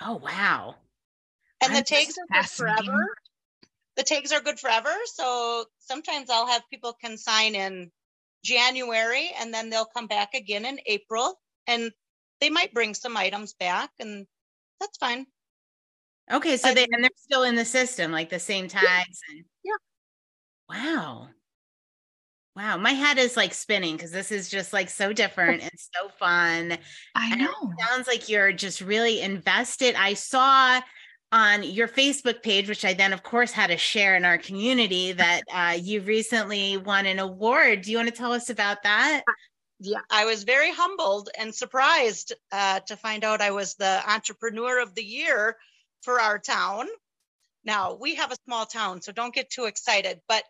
Oh, 0.00 0.16
wow. 0.16 0.76
and 1.60 1.72
the 1.74 1.78
I'm 1.78 1.84
tags 1.84 2.16
are 2.18 2.40
good 2.40 2.48
forever. 2.50 3.08
The 3.98 4.04
tags 4.04 4.32
are 4.32 4.40
good 4.40 4.60
forever. 4.60 4.94
So 5.06 5.66
sometimes 5.80 6.30
I'll 6.30 6.46
have 6.46 6.62
people 6.70 6.94
consign 6.94 7.54
in 7.54 7.90
January, 8.44 9.30
and 9.38 9.52
then 9.52 9.68
they'll 9.68 9.84
come 9.84 10.06
back 10.06 10.34
again 10.34 10.64
in 10.64 10.78
April, 10.86 11.38
and 11.66 11.90
they 12.40 12.48
might 12.48 12.72
bring 12.72 12.94
some 12.94 13.16
items 13.16 13.54
back, 13.54 13.90
and 13.98 14.26
that's 14.80 14.96
fine. 14.98 15.26
Okay, 16.30 16.56
so 16.56 16.68
I 16.70 16.74
they 16.74 16.86
and 16.92 17.02
they're 17.02 17.10
still 17.16 17.42
in 17.42 17.56
the 17.56 17.64
system, 17.64 18.12
like 18.12 18.30
the 18.30 18.38
same 18.38 18.68
tags 18.68 19.20
and 19.28 19.44
Yeah. 19.64 19.72
Wow. 20.68 21.30
Wow, 22.54 22.76
my 22.76 22.90
head 22.90 23.18
is 23.18 23.36
like 23.36 23.54
spinning 23.54 23.96
because 23.96 24.10
this 24.10 24.32
is 24.32 24.48
just 24.48 24.72
like 24.72 24.90
so 24.90 25.12
different 25.12 25.62
and 25.62 25.70
so 25.76 26.08
fun. 26.18 26.76
I 27.14 27.36
know. 27.36 27.72
sounds 27.78 28.08
like 28.08 28.28
you're 28.28 28.52
just 28.52 28.80
really 28.80 29.20
invested. 29.20 29.94
I 29.94 30.14
saw 30.14 30.80
on 31.30 31.62
your 31.62 31.88
Facebook 31.88 32.42
page, 32.42 32.68
which 32.68 32.84
I 32.84 32.94
then, 32.94 33.12
of 33.12 33.22
course, 33.22 33.52
had 33.52 33.68
to 33.68 33.76
share 33.76 34.16
in 34.16 34.24
our 34.24 34.38
community, 34.38 35.12
that 35.12 35.42
uh, 35.52 35.76
you 35.78 36.00
recently 36.00 36.76
won 36.76 37.06
an 37.06 37.18
award. 37.18 37.82
Do 37.82 37.90
you 37.90 37.98
want 37.98 38.08
to 38.08 38.14
tell 38.14 38.32
us 38.32 38.48
about 38.48 38.82
that? 38.84 39.24
Yeah, 39.80 40.00
I 40.10 40.24
was 40.24 40.44
very 40.44 40.72
humbled 40.72 41.28
and 41.38 41.54
surprised 41.54 42.32
uh, 42.50 42.80
to 42.80 42.96
find 42.96 43.24
out 43.24 43.40
I 43.40 43.50
was 43.50 43.74
the 43.74 44.02
entrepreneur 44.10 44.80
of 44.82 44.94
the 44.94 45.04
year 45.04 45.56
for 46.02 46.20
our 46.20 46.38
town. 46.38 46.86
Now 47.64 47.94
we 48.00 48.14
have 48.14 48.32
a 48.32 48.36
small 48.46 48.66
town, 48.66 49.02
so 49.02 49.12
don't 49.12 49.34
get 49.34 49.50
too 49.50 49.66
excited. 49.66 50.20
But 50.28 50.42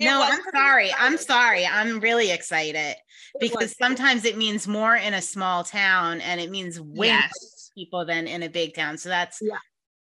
it 0.00 0.06
No, 0.06 0.22
I'm 0.22 0.40
sorry. 0.52 0.90
I'm 0.98 1.18
sorry. 1.18 1.66
I'm 1.66 2.00
really 2.00 2.32
excited 2.32 2.96
because 3.38 3.76
sometimes 3.78 4.24
it 4.24 4.36
means 4.36 4.66
more 4.66 4.96
in 4.96 5.14
a 5.14 5.22
small 5.22 5.62
town 5.62 6.20
and 6.20 6.40
it 6.40 6.50
means 6.50 6.80
way 6.80 7.08
more 7.08 7.16
Yes. 7.18 7.70
people 7.76 8.04
than 8.04 8.26
in 8.26 8.42
a 8.42 8.48
big 8.48 8.74
town. 8.74 8.98
So 8.98 9.08
that's 9.08 9.38
Yeah. 9.40 9.58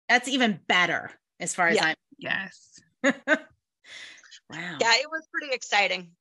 That's 0.10 0.28
even 0.28 0.60
better 0.68 1.12
as 1.40 1.56
far 1.56 1.70
as 1.70 1.78
Yeah. 1.78 1.86
I'm 1.86 1.96
Yes. 2.18 2.82
wow. 3.04 3.14
yeah, 4.50 4.94
it 4.96 5.10
was 5.10 5.28
pretty 5.32 5.54
exciting. 5.54 6.12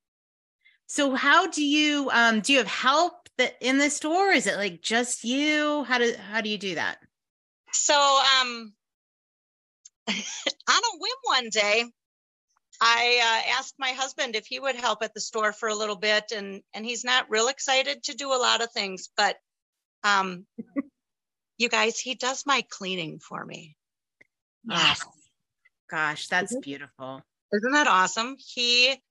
So 0.87 1.15
how 1.15 1.49
do 1.49 1.65
you 1.65 2.09
um 2.13 2.41
do 2.41 2.53
you 2.53 2.59
have 2.59 2.69
help 2.69 3.29
that 3.37 3.57
in 3.61 3.79
the 3.79 3.91
store? 3.91 4.31
Is 4.31 4.47
it 4.47 4.57
like 4.57 4.81
just 4.81 5.25
you? 5.25 5.85
How 5.85 5.99
do 5.99 6.15
how 6.31 6.41
do 6.41 6.49
you 6.49 6.59
do 6.59 6.77
that? 6.77 6.99
So 7.73 7.95
um, 7.95 8.73
on 10.09 10.15
a 10.15 10.99
whim 10.99 11.11
one 11.25 11.49
day, 11.51 11.85
I 12.81 13.21
uh, 13.23 13.59
asked 13.59 13.75
my 13.79 13.91
husband 13.91 14.37
if 14.37 14.47
he 14.47 14.59
would 14.59 14.77
help 14.77 15.03
at 15.03 15.15
the 15.15 15.21
store 15.21 15.53
for 15.53 15.69
a 15.69 15.75
little 15.75 15.97
bit, 15.97 16.33
and 16.35 16.63
and 16.73 16.87
he's 16.87 17.05
not 17.05 17.31
real 17.31 17.49
excited 17.49 18.05
to 18.05 18.15
do 18.15 18.33
a 18.33 18.39
lot 18.39 18.63
of 18.63 18.73
things, 18.73 19.11
but 19.17 19.37
um, 20.05 20.47
you 21.59 21.69
guys, 21.69 21.99
he 21.99 22.15
does 22.15 22.47
my 22.47 22.65
cleaning 22.71 23.19
for 23.19 23.45
me. 23.45 23.77
Yes. 24.65 25.03
Oh, 25.07 25.13
gosh, 25.91 26.29
that's 26.29 26.55
Mhm. 26.57 26.63
beautiful. 26.63 27.23
Isn't 27.53 27.73
that 27.73 27.87
awesome? 27.87 28.37
He 28.39 29.03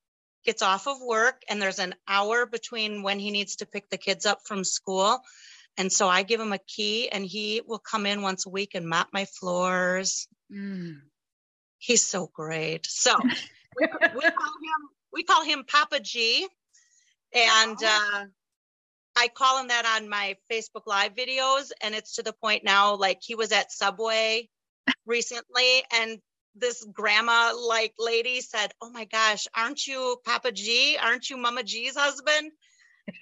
gets 0.45 0.61
off 0.61 0.87
of 0.87 1.01
work 1.01 1.41
and 1.49 1.61
there's 1.61 1.79
an 1.79 1.95
hour 2.07 2.45
between 2.45 3.03
when 3.03 3.19
he 3.19 3.31
needs 3.31 3.57
to 3.57 3.65
pick 3.65 3.89
the 3.89 3.97
kids 3.97 4.25
up 4.25 4.45
from 4.45 4.63
school. 4.63 5.19
And 5.75 5.91
so 5.91 6.07
I 6.07 6.23
give 6.23 6.39
him 6.39 6.53
a 6.53 6.57
key 6.59 7.09
and 7.09 7.25
he 7.25 7.61
will 7.65 7.79
come 7.79 8.05
in 8.05 8.21
once 8.21 8.45
a 8.45 8.49
week 8.49 8.73
and 8.75 8.87
mop 8.87 9.09
my 9.11 9.25
floors. 9.25 10.27
Mm. 10.51 11.01
He's 11.79 12.05
so 12.05 12.27
great. 12.27 12.85
So 12.85 13.15
we, 13.77 13.87
we 14.15 14.21
call 14.21 14.53
him 14.63 14.89
we 15.11 15.23
call 15.23 15.43
him 15.43 15.63
Papa 15.65 15.99
G. 15.99 16.47
And 17.33 17.77
uh 17.83 18.25
I 19.19 19.27
call 19.29 19.59
him 19.59 19.67
that 19.69 19.85
on 19.99 20.07
my 20.09 20.37
Facebook 20.49 20.85
live 20.85 21.15
videos 21.15 21.71
and 21.81 21.95
it's 21.95 22.15
to 22.15 22.23
the 22.23 22.33
point 22.33 22.63
now 22.63 22.95
like 22.95 23.19
he 23.21 23.33
was 23.35 23.51
at 23.51 23.71
Subway 23.71 24.49
recently 25.05 25.83
and 25.93 26.19
this 26.55 26.83
grandma 26.91 27.53
like 27.55 27.93
lady 27.99 28.41
said, 28.41 28.71
"Oh 28.81 28.89
my 28.89 29.05
gosh, 29.05 29.45
aren't 29.55 29.85
you 29.85 30.17
Papa 30.25 30.51
G? 30.51 30.97
Aren't 31.01 31.29
you 31.29 31.37
Mama 31.37 31.63
G's 31.63 31.95
husband?" 31.95 32.51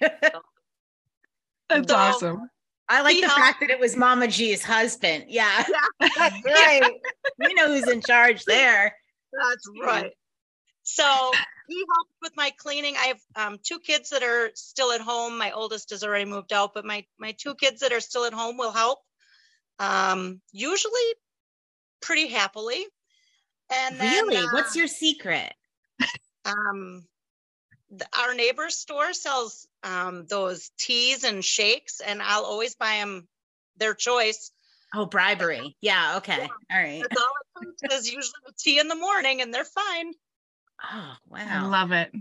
That's 0.00 1.88
So- 1.88 1.96
awesome. 1.96 2.50
I 2.88 3.02
like 3.02 3.16
the 3.16 3.22
helped- 3.26 3.40
fact 3.40 3.60
that 3.60 3.70
it 3.70 3.80
was 3.80 3.96
Mama 3.96 4.28
G's 4.28 4.62
husband. 4.62 5.24
Yeah, 5.28 5.64
Yeah. 6.00 6.08
that's 6.16 6.44
right. 6.44 6.92
you 7.40 7.54
know 7.54 7.66
who's 7.66 7.88
in 7.88 8.00
charge 8.00 8.44
there. 8.44 8.94
That's 9.32 9.68
right. 9.82 10.12
So 10.84 11.32
he 11.68 11.84
helped 11.94 12.12
with 12.22 12.32
my 12.36 12.52
cleaning. 12.56 12.94
I 12.96 13.06
have 13.06 13.20
um, 13.34 13.58
two 13.64 13.80
kids 13.80 14.10
that 14.10 14.22
are 14.22 14.50
still 14.54 14.92
at 14.92 15.00
home. 15.00 15.36
My 15.36 15.50
oldest 15.50 15.90
has 15.90 16.04
already 16.04 16.26
moved 16.26 16.52
out, 16.52 16.74
but 16.74 16.84
my 16.84 17.04
my 17.18 17.32
two 17.32 17.56
kids 17.56 17.80
that 17.80 17.92
are 17.92 17.98
still 18.00 18.24
at 18.24 18.32
home 18.32 18.56
will 18.56 18.70
help. 18.70 19.00
Um, 19.80 20.40
usually, 20.52 20.92
pretty 22.06 22.28
happily. 22.28 22.86
And 23.70 23.98
then, 24.00 24.26
really? 24.28 24.36
uh, 24.36 24.46
What's 24.52 24.76
your 24.76 24.86
secret? 24.86 25.52
um, 26.44 27.04
th- 27.90 28.02
our 28.18 28.34
neighbor's 28.34 28.76
store 28.76 29.12
sells 29.12 29.66
um, 29.82 30.26
those 30.28 30.70
teas 30.78 31.24
and 31.24 31.44
shakes, 31.44 32.00
and 32.00 32.22
I'll 32.22 32.44
always 32.44 32.76
buy 32.76 32.96
them 32.98 33.26
their 33.76 33.92
choice. 33.94 34.52
Oh, 34.94 35.04
bribery. 35.04 35.76
Yeah. 35.80 36.14
Okay. 36.18 36.40
All 36.40 36.48
right. 36.80 37.02
That's 37.02 37.20
all 37.20 37.62
it 37.62 37.68
takes 37.82 37.94
is 37.94 38.06
usually 38.06 38.32
tea 38.56 38.78
in 38.78 38.86
the 38.88 38.94
morning 38.94 39.42
and 39.42 39.52
they're 39.52 39.64
fine. 39.64 40.12
Oh, 40.82 41.12
I 41.34 41.44
wow. 41.60 41.68
love 41.68 41.90
it. 41.92 42.12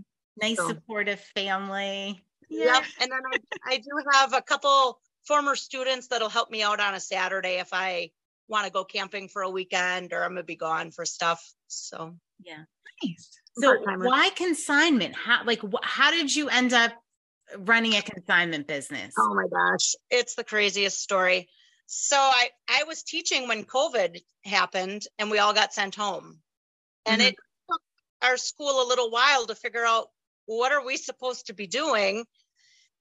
Nice 0.41 0.57
So- 0.57 0.69
supportive 0.69 1.19
family. 1.35 2.21
Yep. 2.49 2.83
And 3.01 3.11
then 3.11 3.21
I, 3.33 3.73
I 3.73 3.77
do 3.77 3.89
have 4.11 4.33
a 4.33 4.41
couple 4.41 4.99
former 5.25 5.55
students 5.55 6.07
that'll 6.07 6.29
help 6.29 6.49
me 6.51 6.63
out 6.63 6.79
on 6.79 6.95
a 6.95 6.99
Saturday 6.99 7.59
if 7.59 7.69
I 7.71 8.09
want 8.47 8.65
to 8.65 8.71
go 8.71 8.83
camping 8.83 9.27
for 9.27 9.41
a 9.41 9.49
weekend 9.49 10.13
or 10.13 10.23
I'm 10.23 10.31
gonna 10.31 10.43
be 10.43 10.55
gone 10.55 10.91
for 10.91 11.05
stuff. 11.05 11.43
So 11.67 12.17
Yeah. 12.43 12.63
Nice. 13.03 13.39
So 13.57 13.77
why 13.83 14.29
consignment? 14.35 15.15
How 15.15 15.43
like 15.45 15.61
wh- 15.61 15.83
how 15.83 16.11
did 16.11 16.33
you 16.35 16.49
end 16.49 16.73
up 16.73 16.91
running 17.57 17.95
a 17.95 18.01
consignment 18.01 18.67
business? 18.67 19.13
Oh 19.17 19.33
my 19.33 19.47
gosh, 19.47 19.95
it's 20.09 20.35
the 20.35 20.43
craziest 20.43 21.01
story. 21.01 21.49
So 21.87 22.17
I 22.17 22.49
I 22.69 22.83
was 22.83 23.03
teaching 23.03 23.47
when 23.47 23.63
COVID 23.63 24.19
happened 24.43 25.03
and 25.19 25.31
we 25.31 25.39
all 25.39 25.53
got 25.53 25.73
sent 25.73 25.95
home. 25.95 26.41
And 27.05 27.21
Mhm. 27.21 27.27
it 27.27 27.35
took 27.69 27.81
our 28.21 28.37
school 28.37 28.81
a 28.81 28.87
little 28.87 29.11
while 29.11 29.45
to 29.47 29.55
figure 29.55 29.85
out 29.85 30.09
what 30.45 30.71
are 30.71 30.83
we 30.83 30.97
supposed 30.97 31.47
to 31.47 31.53
be 31.53 31.67
doing. 31.67 32.25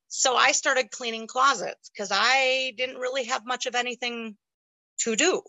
So 0.08 0.36
I 0.36 0.52
started 0.52 0.90
cleaning 0.90 1.26
closets 1.26 1.90
because 1.90 2.10
I 2.12 2.72
didn't 2.76 2.98
really 2.98 3.24
have 3.24 3.44
much 3.44 3.66
of 3.66 3.74
anything 3.74 4.36
to 4.98 5.16
do. 5.16 5.42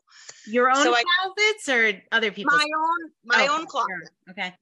Your 0.46 0.70
own 0.70 0.84
So 0.84 0.96
I- 0.96 1.04
closets 1.04 1.70
or 1.70 2.02
other 2.12 2.32
people's? 2.32 2.58
My 2.58 2.64
own 2.76 3.12
my 3.24 3.48
Oh, 3.48 3.58
own 3.60 3.66
closet. 3.68 3.90
own. 4.28 4.32
Okay. 4.32 4.56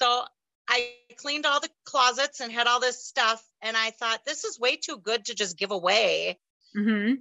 So 0.00 0.24
I 0.68 0.94
cleaned 1.16 1.46
all 1.46 1.60
the 1.60 1.70
closets 1.84 2.40
and 2.40 2.52
had 2.52 2.66
all 2.66 2.80
this 2.80 3.04
stuff 3.04 3.42
and 3.62 3.76
I 3.76 3.90
thought 3.90 4.24
this 4.24 4.44
is 4.44 4.58
way 4.60 4.76
too 4.76 4.98
good 4.98 5.24
to 5.26 5.34
just 5.34 5.56
give 5.56 5.70
away. 5.70 6.38
hmm 6.74 7.14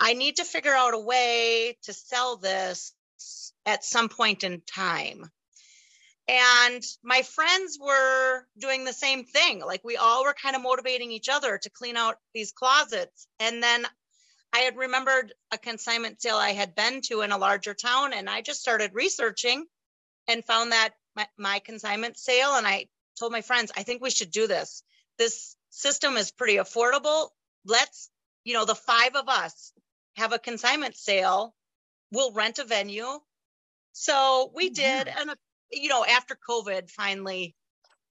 I 0.00 0.12
need 0.12 0.36
to 0.36 0.44
figure 0.44 0.74
out 0.74 0.94
a 0.94 0.98
way 0.98 1.76
to 1.82 1.92
sell 1.92 2.36
this 2.36 2.92
at 3.66 3.84
some 3.84 4.08
point 4.08 4.44
in 4.44 4.60
time. 4.60 5.28
And 6.28 6.84
my 7.02 7.22
friends 7.22 7.78
were 7.80 8.46
doing 8.58 8.84
the 8.84 8.92
same 8.92 9.24
thing. 9.24 9.60
Like 9.60 9.82
we 9.82 9.96
all 9.96 10.24
were 10.24 10.34
kind 10.34 10.54
of 10.54 10.62
motivating 10.62 11.10
each 11.10 11.28
other 11.30 11.58
to 11.58 11.70
clean 11.70 11.96
out 11.96 12.16
these 12.34 12.52
closets. 12.52 13.26
And 13.40 13.62
then 13.62 13.86
I 14.52 14.60
had 14.60 14.76
remembered 14.76 15.32
a 15.52 15.58
consignment 15.58 16.20
sale 16.20 16.36
I 16.36 16.50
had 16.50 16.74
been 16.74 17.00
to 17.02 17.20
in 17.22 17.32
a 17.32 17.38
larger 17.38 17.74
town. 17.74 18.12
And 18.12 18.28
I 18.28 18.42
just 18.42 18.60
started 18.60 18.94
researching 18.94 19.66
and 20.26 20.44
found 20.44 20.72
that 20.72 20.90
my, 21.16 21.26
my 21.36 21.58
consignment 21.60 22.18
sale. 22.18 22.54
And 22.54 22.66
I 22.66 22.86
told 23.18 23.32
my 23.32 23.42
friends, 23.42 23.72
I 23.76 23.82
think 23.82 24.02
we 24.02 24.10
should 24.10 24.30
do 24.30 24.46
this. 24.46 24.82
This 25.18 25.56
system 25.70 26.16
is 26.16 26.30
pretty 26.30 26.56
affordable. 26.56 27.28
Let's, 27.64 28.10
you 28.44 28.54
know, 28.54 28.64
the 28.64 28.74
five 28.74 29.16
of 29.16 29.28
us 29.28 29.72
have 30.16 30.32
a 30.32 30.38
consignment 30.38 30.96
sale. 30.96 31.54
We'll 32.12 32.32
rent 32.32 32.58
a 32.58 32.64
venue. 32.64 33.20
So 33.92 34.50
we 34.54 34.70
Oh, 34.70 34.74
did. 34.74 35.08
And, 35.08 35.30
you 35.70 35.88
know, 35.88 36.04
after 36.04 36.38
COVID 36.48 36.90
finally 36.90 37.54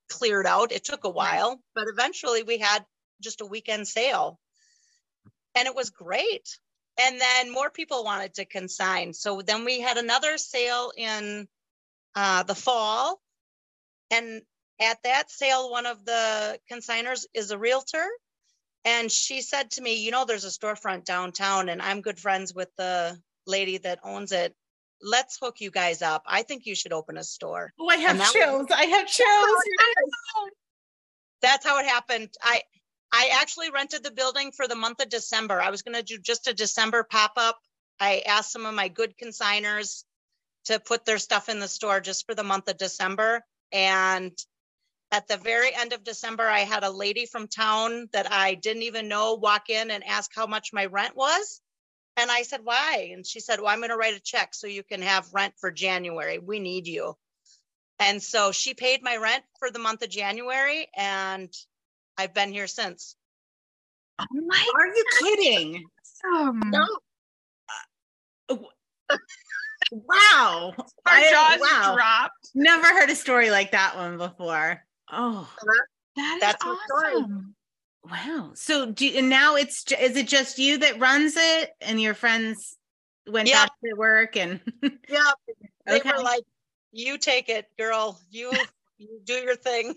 cleared 0.09 0.45
out, 0.45 0.71
it 0.71 0.83
took 0.83 1.03
a 1.03 1.09
while, 1.09 1.59
but 1.75 1.85
eventually 1.87 2.43
we 2.43 2.57
had 2.57 2.85
just 3.21 3.41
a 3.41 3.45
weekend 3.45 3.87
sale. 3.87 4.39
And 5.57 5.67
it 5.67 5.75
was 5.75 5.89
great. 5.89 6.57
And 6.99 7.19
then 7.19 7.51
more 7.51 7.69
people 7.69 8.03
wanted 8.03 8.35
to 8.35 8.45
consign. 8.45 9.13
So 9.13 9.41
then 9.41 9.65
we 9.65 9.79
had 9.79 9.97
another 9.97 10.37
sale 10.37 10.91
in 10.97 11.47
uh, 12.15 12.43
the 12.43 12.55
fall. 12.55 13.19
And 14.09 14.41
at 14.79 15.01
that 15.03 15.29
sale, 15.31 15.69
one 15.69 15.85
of 15.85 16.05
the 16.05 16.59
consigners 16.71 17.25
is 17.33 17.51
a 17.51 17.57
realtor. 17.57 18.05
And 18.85 19.11
she 19.11 19.41
said 19.41 19.71
to 19.71 19.81
me, 19.81 20.03
You 20.03 20.11
know, 20.11 20.25
there's 20.25 20.45
a 20.45 20.49
storefront 20.49 21.03
downtown, 21.03 21.69
and 21.69 21.81
I'm 21.81 22.01
good 22.01 22.19
friends 22.19 22.53
with 22.53 22.69
the 22.77 23.19
lady 23.45 23.77
that 23.79 23.99
owns 24.03 24.31
it. 24.31 24.55
Let's 25.01 25.37
hook 25.37 25.59
you 25.59 25.69
guys 25.71 26.01
up. 26.01 26.23
I 26.25 26.41
think 26.43 26.65
you 26.65 26.73
should 26.73 26.93
open 26.93 27.17
a 27.17 27.23
store. 27.23 27.73
Oh, 27.79 27.89
I 27.89 27.97
have 27.97 28.17
that 28.17 28.33
was- 28.33 28.67
I 28.73 28.85
have 28.85 29.07
chills. 29.07 29.27
That's 31.41 31.65
how 31.65 31.79
it 31.79 31.85
happened. 31.85 32.29
I 32.41 32.61
I 33.11 33.29
actually 33.33 33.71
rented 33.71 34.03
the 34.03 34.11
building 34.11 34.51
for 34.51 34.67
the 34.67 34.75
month 34.75 35.01
of 35.01 35.09
December. 35.09 35.61
I 35.61 35.69
was 35.69 35.81
going 35.81 35.95
to 35.95 36.03
do 36.03 36.17
just 36.17 36.47
a 36.47 36.53
December 36.53 37.03
pop 37.09 37.33
up. 37.37 37.57
I 37.99 38.23
asked 38.25 38.51
some 38.51 38.65
of 38.65 38.75
my 38.75 38.89
good 38.89 39.15
consigners 39.17 40.03
to 40.65 40.79
put 40.79 41.05
their 41.05 41.17
stuff 41.17 41.49
in 41.49 41.59
the 41.59 41.67
store 41.67 41.99
just 41.99 42.25
for 42.25 42.35
the 42.35 42.43
month 42.43 42.69
of 42.69 42.77
December. 42.77 43.41
And 43.71 44.31
at 45.11 45.27
the 45.27 45.37
very 45.37 45.73
end 45.73 45.93
of 45.93 46.03
December, 46.03 46.47
I 46.47 46.59
had 46.59 46.83
a 46.83 46.91
lady 46.91 47.25
from 47.25 47.47
town 47.47 48.09
that 48.11 48.31
I 48.31 48.55
didn't 48.55 48.83
even 48.83 49.07
know 49.07 49.35
walk 49.35 49.69
in 49.69 49.89
and 49.89 50.03
ask 50.03 50.29
how 50.35 50.45
much 50.45 50.73
my 50.73 50.85
rent 50.85 51.15
was. 51.15 51.61
And 52.17 52.29
I 52.29 52.41
said, 52.41 52.61
why? 52.63 53.11
And 53.13 53.25
she 53.25 53.39
said, 53.39 53.59
well, 53.59 53.69
I'm 53.69 53.79
going 53.79 53.91
to 53.91 53.95
write 53.95 54.17
a 54.17 54.19
check 54.19 54.53
so 54.53 54.67
you 54.67 54.83
can 54.83 55.01
have 55.03 55.33
rent 55.33 55.53
for 55.59 55.71
January. 55.71 56.39
We 56.39 56.59
need 56.59 56.87
you. 56.87 57.15
And 57.99 58.21
so 58.21 58.51
she 58.51 58.73
paid 58.73 59.01
my 59.01 59.17
rent 59.17 59.43
for 59.59 59.71
the 59.71 59.79
month 59.79 60.01
of 60.01 60.09
January 60.09 60.87
and 60.95 61.49
I've 62.17 62.33
been 62.33 62.51
here 62.51 62.67
since. 62.67 63.15
Oh 64.19 64.25
my 64.31 64.65
Are 64.75 64.87
you 64.87 65.05
kidding? 65.19 65.85
awesome. 66.33 66.71
Wow. 69.91 70.73
Our 70.77 70.83
I- 71.05 71.31
jaws 71.31 71.59
wow. 71.61 71.95
dropped. 71.95 72.49
Never 72.55 72.87
heard 72.87 73.09
a 73.09 73.15
story 73.15 73.51
like 73.51 73.71
that 73.71 73.95
one 73.95 74.17
before. 74.17 74.83
Oh, 75.11 75.39
uh-huh. 75.39 75.83
That 76.17 76.35
is 76.35 76.41
That's 76.41 76.65
my 76.65 76.77
story. 76.87 77.13
awesome. 77.13 77.55
wow. 78.09 78.51
So 78.55 78.91
do 78.91 79.07
and 79.15 79.29
now 79.29 79.55
it's 79.55 79.89
is 79.91 80.17
it 80.17 80.27
just 80.27 80.57
you 80.57 80.79
that 80.79 80.99
runs 80.99 81.35
it 81.37 81.69
and 81.79 82.01
your 82.01 82.15
friends 82.15 82.75
went 83.29 83.47
Yeah. 83.47 83.65
back 83.65 83.71
to 83.85 83.93
work 83.95 84.35
and 84.35 84.59
Yeah. 85.09 85.31
They 85.85 85.99
Okay. 85.99 86.11
were 86.11 86.23
like, 86.23 86.43
you 86.91 87.17
take 87.17 87.47
it, 87.49 87.67
girl. 87.77 88.19
You, 88.29 88.51
you 88.97 89.21
do 89.23 89.33
your 89.35 89.55
thing. 89.55 89.95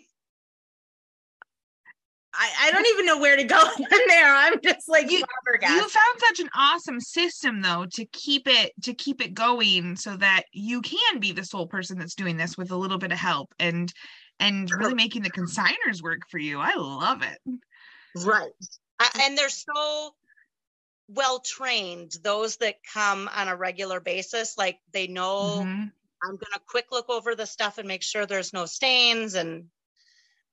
I, 2.33 2.51
I 2.61 2.71
don't 2.71 2.87
even 2.87 3.07
know 3.07 3.19
where 3.19 3.37
to 3.37 3.43
go 3.45 3.59
from 3.77 3.85
there. 4.09 4.35
I'm 4.35 4.61
just 4.63 4.89
like 4.89 5.11
You- 5.11 5.25
You 5.63 5.89
found 5.89 6.21
such 6.21 6.41
an 6.41 6.49
awesome 6.55 7.01
system 7.01 7.61
though 7.61 7.87
to 7.95 8.05
keep 8.07 8.47
it 8.47 8.73
to 8.83 8.95
keep 8.95 9.21
it 9.21 9.35
going 9.35 9.97
so 9.97 10.17
that 10.17 10.45
you 10.53 10.81
can 10.83 11.19
be 11.19 11.33
the 11.33 11.45
sole 11.45 11.67
person 11.67 11.99
that's 11.99 12.15
doing 12.15 12.37
this 12.37 12.57
with 12.57 12.71
a 12.71 12.77
little 12.77 12.99
bit 12.99 13.13
of 13.13 13.19
help 13.19 13.53
and 13.59 13.93
and 14.39 14.71
really 14.71 14.95
making 14.95 15.23
the 15.23 15.31
consigners 15.31 16.03
work 16.03 16.21
for 16.31 16.39
you. 16.39 16.59
I 16.61 16.75
love 16.77 17.23
it. 17.23 17.39
Right. 18.17 18.53
I, 18.99 19.11
and 19.23 19.37
they're 19.37 19.49
so 19.51 20.15
well 21.09 21.41
trained, 21.41 22.13
those 22.23 22.57
that 22.59 22.77
come 22.93 23.29
on 23.35 23.49
a 23.49 23.57
regular 23.57 23.99
basis. 24.01 24.57
Like 24.57 24.79
they 24.93 25.09
know 25.09 25.63
Mhm. 25.65 25.93
I'm 26.23 26.31
going 26.37 26.53
to 26.55 26.61
quick 26.67 26.87
look 26.93 27.09
over 27.11 27.35
the 27.35 27.47
stuff 27.47 27.79
and 27.79 27.89
make 27.89 28.03
sure 28.03 28.25
there's 28.27 28.53
no 28.53 28.67
stains 28.67 29.35
and 29.35 29.65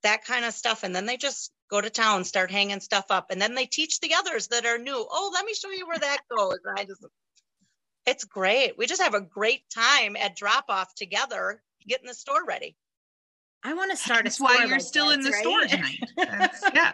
that 0.02 0.26
kind 0.26 0.46
of 0.46 0.54
stuff. 0.54 0.84
And 0.84 0.96
then 0.96 1.06
they 1.06 1.18
just 1.18 1.52
go 1.70 1.82
to 1.82 1.90
town, 1.90 2.24
start 2.24 2.52
hanging 2.52 2.80
stuff 2.80 3.06
up. 3.10 3.32
And 3.32 3.42
then 3.42 3.56
they 3.56 3.66
teach 3.66 4.00
the 4.00 4.14
others 4.16 4.48
that 4.48 4.66
are 4.66 4.78
new. 4.78 5.06
Oh, 5.10 5.32
let 5.34 5.46
me 5.46 5.54
show 5.54 5.70
you 5.70 5.88
where 5.88 6.00
that 6.00 6.20
goes. 6.36 6.60
And 6.66 6.80
I 6.80 6.86
just, 6.86 7.06
it's 8.06 8.24
great. 8.24 8.78
We 8.78 8.86
just 8.86 9.02
have 9.02 9.14
a 9.14 9.22
great 9.22 9.64
time 9.74 10.16
at 10.16 10.36
drop 10.36 10.66
off 10.70 10.96
together, 10.96 11.62
getting 11.88 12.08
the 12.08 12.14
store 12.14 12.46
ready. 12.46 12.76
I 13.64 13.74
want 13.74 13.92
to 13.92 13.98
start 13.98 14.22
a 14.22 14.24
That's 14.24 14.40
why 14.40 14.58
you're 14.60 14.70
like 14.78 14.82
still 14.82 15.10
in 15.10 15.22
this, 15.22 15.36
the 15.36 15.42
store 15.42 15.62
tonight. 15.66 16.00
That's, 16.16 16.64
yeah. 16.74 16.94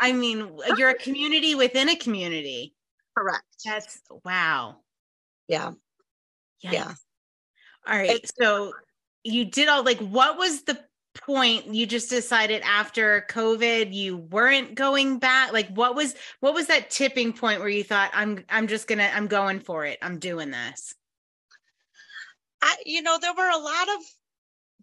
I 0.00 0.12
mean, 0.12 0.58
you're 0.76 0.90
a 0.90 0.94
community 0.94 1.54
within 1.54 1.88
a 1.88 1.96
community. 1.96 2.74
Correct. 3.16 3.44
That's 3.64 4.00
wow. 4.24 4.76
Yeah. 5.48 5.72
Yeah. 6.62 6.94
All 7.86 7.96
right. 7.96 8.10
It's- 8.10 8.32
so 8.40 8.72
you 9.24 9.44
did 9.44 9.68
all 9.68 9.84
like 9.84 9.98
what 9.98 10.38
was 10.38 10.62
the 10.62 10.78
point 11.26 11.74
you 11.74 11.86
just 11.86 12.10
decided 12.10 12.62
after 12.62 13.26
COVID 13.30 13.92
you 13.92 14.16
weren't 14.16 14.74
going 14.74 15.18
back? 15.18 15.52
Like 15.52 15.68
what 15.68 15.94
was 15.94 16.14
what 16.40 16.54
was 16.54 16.66
that 16.66 16.90
tipping 16.90 17.32
point 17.32 17.60
where 17.60 17.68
you 17.68 17.84
thought 17.84 18.10
I'm 18.12 18.44
I'm 18.48 18.66
just 18.66 18.86
gonna 18.86 19.10
I'm 19.12 19.26
going 19.26 19.60
for 19.60 19.84
it. 19.84 19.98
I'm 20.02 20.18
doing 20.18 20.50
this. 20.50 20.94
I, 22.62 22.76
you 22.86 23.02
know, 23.02 23.18
there 23.20 23.34
were 23.34 23.50
a 23.50 23.58
lot 23.58 23.88
of 23.90 24.02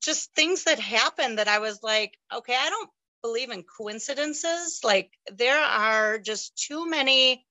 just 0.01 0.33
things 0.35 0.65
that 0.65 0.79
happened 0.79 1.37
that 1.37 1.47
I 1.47 1.59
was 1.59 1.81
like, 1.81 2.17
okay, 2.33 2.55
I 2.55 2.69
don't 2.69 2.89
believe 3.21 3.49
in 3.49 3.63
coincidences. 3.63 4.81
Like 4.83 5.11
there 5.31 5.59
are 5.59 6.19
just 6.19 6.55
too 6.57 6.89
many 6.89 7.45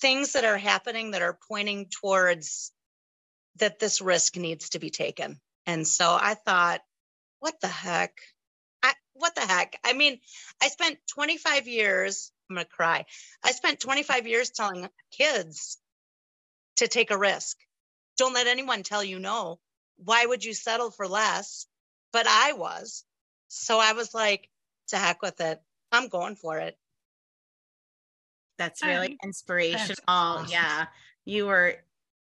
things 0.00 0.32
that 0.32 0.44
are 0.44 0.58
happening 0.58 1.12
that 1.12 1.22
are 1.22 1.38
pointing 1.48 1.88
towards 1.88 2.72
that 3.56 3.78
this 3.78 4.00
risk 4.00 4.36
needs 4.36 4.70
to 4.70 4.78
be 4.78 4.90
taken. 4.90 5.40
And 5.66 5.86
so 5.86 6.16
I 6.20 6.34
thought, 6.34 6.80
what 7.40 7.60
the 7.60 7.68
heck? 7.68 8.12
I, 8.82 8.92
what 9.14 9.34
the 9.34 9.40
heck? 9.42 9.78
I 9.84 9.92
mean, 9.92 10.18
I 10.62 10.68
spent 10.68 10.98
25 11.14 11.68
years, 11.68 12.32
I'm 12.48 12.56
going 12.56 12.64
to 12.66 12.70
cry. 12.70 13.04
I 13.44 13.52
spent 13.52 13.80
25 13.80 14.26
years 14.26 14.50
telling 14.50 14.88
kids 15.10 15.78
to 16.76 16.88
take 16.88 17.10
a 17.10 17.18
risk. 17.18 17.56
Don't 18.18 18.34
let 18.34 18.46
anyone 18.46 18.82
tell 18.82 19.02
you 19.04 19.18
no. 19.18 19.58
Why 19.96 20.24
would 20.24 20.44
you 20.44 20.54
settle 20.54 20.90
for 20.90 21.08
less? 21.08 21.66
But 22.12 22.26
I 22.28 22.52
was. 22.52 23.04
So 23.48 23.78
I 23.78 23.92
was 23.92 24.14
like, 24.14 24.48
to 24.88 24.96
heck 24.96 25.22
with 25.22 25.40
it. 25.40 25.60
I'm 25.92 26.08
going 26.08 26.36
for 26.36 26.58
it. 26.58 26.76
That's 28.58 28.82
really 28.82 29.12
Um, 29.12 29.18
inspirational. 29.24 29.96
awesome. 30.08 30.50
Yeah. 30.50 30.86
You 31.24 31.46
were, 31.46 31.76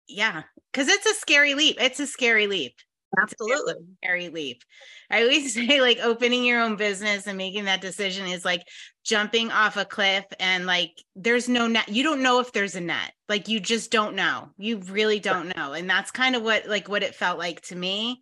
yeah. 0.07 0.43
Cause 0.73 0.87
it's 0.87 1.05
a 1.05 1.13
scary 1.13 1.53
leap. 1.53 1.77
It's 1.79 1.99
a 1.99 2.07
scary 2.07 2.47
leap. 2.47 2.75
Absolutely. 3.21 3.75
Scary 4.03 4.29
leap. 4.29 4.63
I 5.09 5.21
always 5.21 5.53
say, 5.55 5.81
like, 5.81 5.99
opening 5.99 6.43
your 6.43 6.61
own 6.61 6.75
business 6.75 7.27
and 7.27 7.37
making 7.37 7.65
that 7.65 7.81
decision 7.81 8.27
is 8.27 8.45
like 8.45 8.63
jumping 9.03 9.51
off 9.51 9.77
a 9.77 9.85
cliff 9.85 10.25
and 10.39 10.65
like 10.65 10.91
there's 11.15 11.47
no 11.47 11.67
net. 11.67 11.89
You 11.89 12.03
don't 12.03 12.21
know 12.21 12.39
if 12.39 12.51
there's 12.51 12.75
a 12.75 12.81
net. 12.81 13.13
Like, 13.29 13.47
you 13.47 13.59
just 13.59 13.91
don't 13.91 14.15
know. 14.15 14.49
You 14.57 14.77
really 14.79 15.19
don't 15.19 15.55
know. 15.55 15.73
And 15.73 15.89
that's 15.89 16.11
kind 16.11 16.35
of 16.35 16.43
what, 16.43 16.67
like, 16.67 16.89
what 16.89 17.03
it 17.03 17.15
felt 17.15 17.37
like 17.39 17.61
to 17.63 17.75
me. 17.75 18.21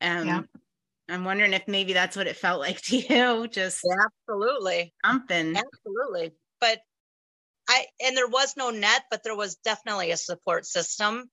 Um, 0.00 0.26
Yeah. 0.26 0.40
I'm 1.08 1.24
wondering 1.24 1.52
if 1.52 1.66
maybe 1.66 1.92
that's 1.92 2.16
what 2.16 2.26
it 2.26 2.36
felt 2.36 2.60
like 2.60 2.80
to 2.82 2.96
you, 2.96 3.48
just 3.48 3.84
Absolutely. 4.28 4.94
jumping. 5.04 5.56
Absolutely. 5.56 6.32
But 6.60 6.78
I, 7.68 7.86
and 8.00 8.16
there 8.16 8.28
was 8.28 8.54
no 8.56 8.70
net, 8.70 9.02
but 9.10 9.22
there 9.22 9.36
was 9.36 9.56
definitely 9.56 10.10
a 10.12 10.16
support 10.16 10.64
system. 10.64 11.28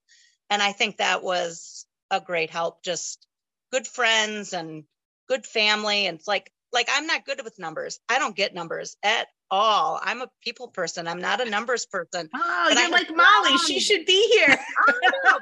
And 0.49 0.61
I 0.61 0.71
think 0.71 0.97
that 0.97 1.23
was 1.23 1.85
a 2.11 2.19
great 2.21 2.49
help. 2.49 2.83
Just 2.83 3.25
good 3.71 3.87
friends 3.87 4.53
and 4.53 4.83
good 5.27 5.45
family. 5.45 6.07
And 6.07 6.17
it's 6.17 6.27
like, 6.27 6.51
like 6.71 6.87
I'm 6.91 7.07
not 7.07 7.25
good 7.25 7.41
with 7.43 7.59
numbers. 7.59 7.99
I 8.09 8.19
don't 8.19 8.35
get 8.35 8.53
numbers 8.53 8.95
at 9.03 9.27
all. 9.51 9.99
I'm 10.03 10.21
a 10.21 10.29
people 10.43 10.67
person. 10.67 11.07
I'm 11.07 11.21
not 11.21 11.45
a 11.45 11.49
numbers 11.49 11.85
person. 11.85 12.29
Oh, 12.35 12.65
But 12.69 12.77
I 12.77 12.81
you're 12.81 12.81
have 12.81 12.91
like 12.91 13.15
Molly. 13.15 13.57
She 13.65 13.79
should 13.79 14.05
be 14.05 14.27
here. 14.33 14.47
I. 14.87 14.93
I 15.03 15.29
have 15.31 15.41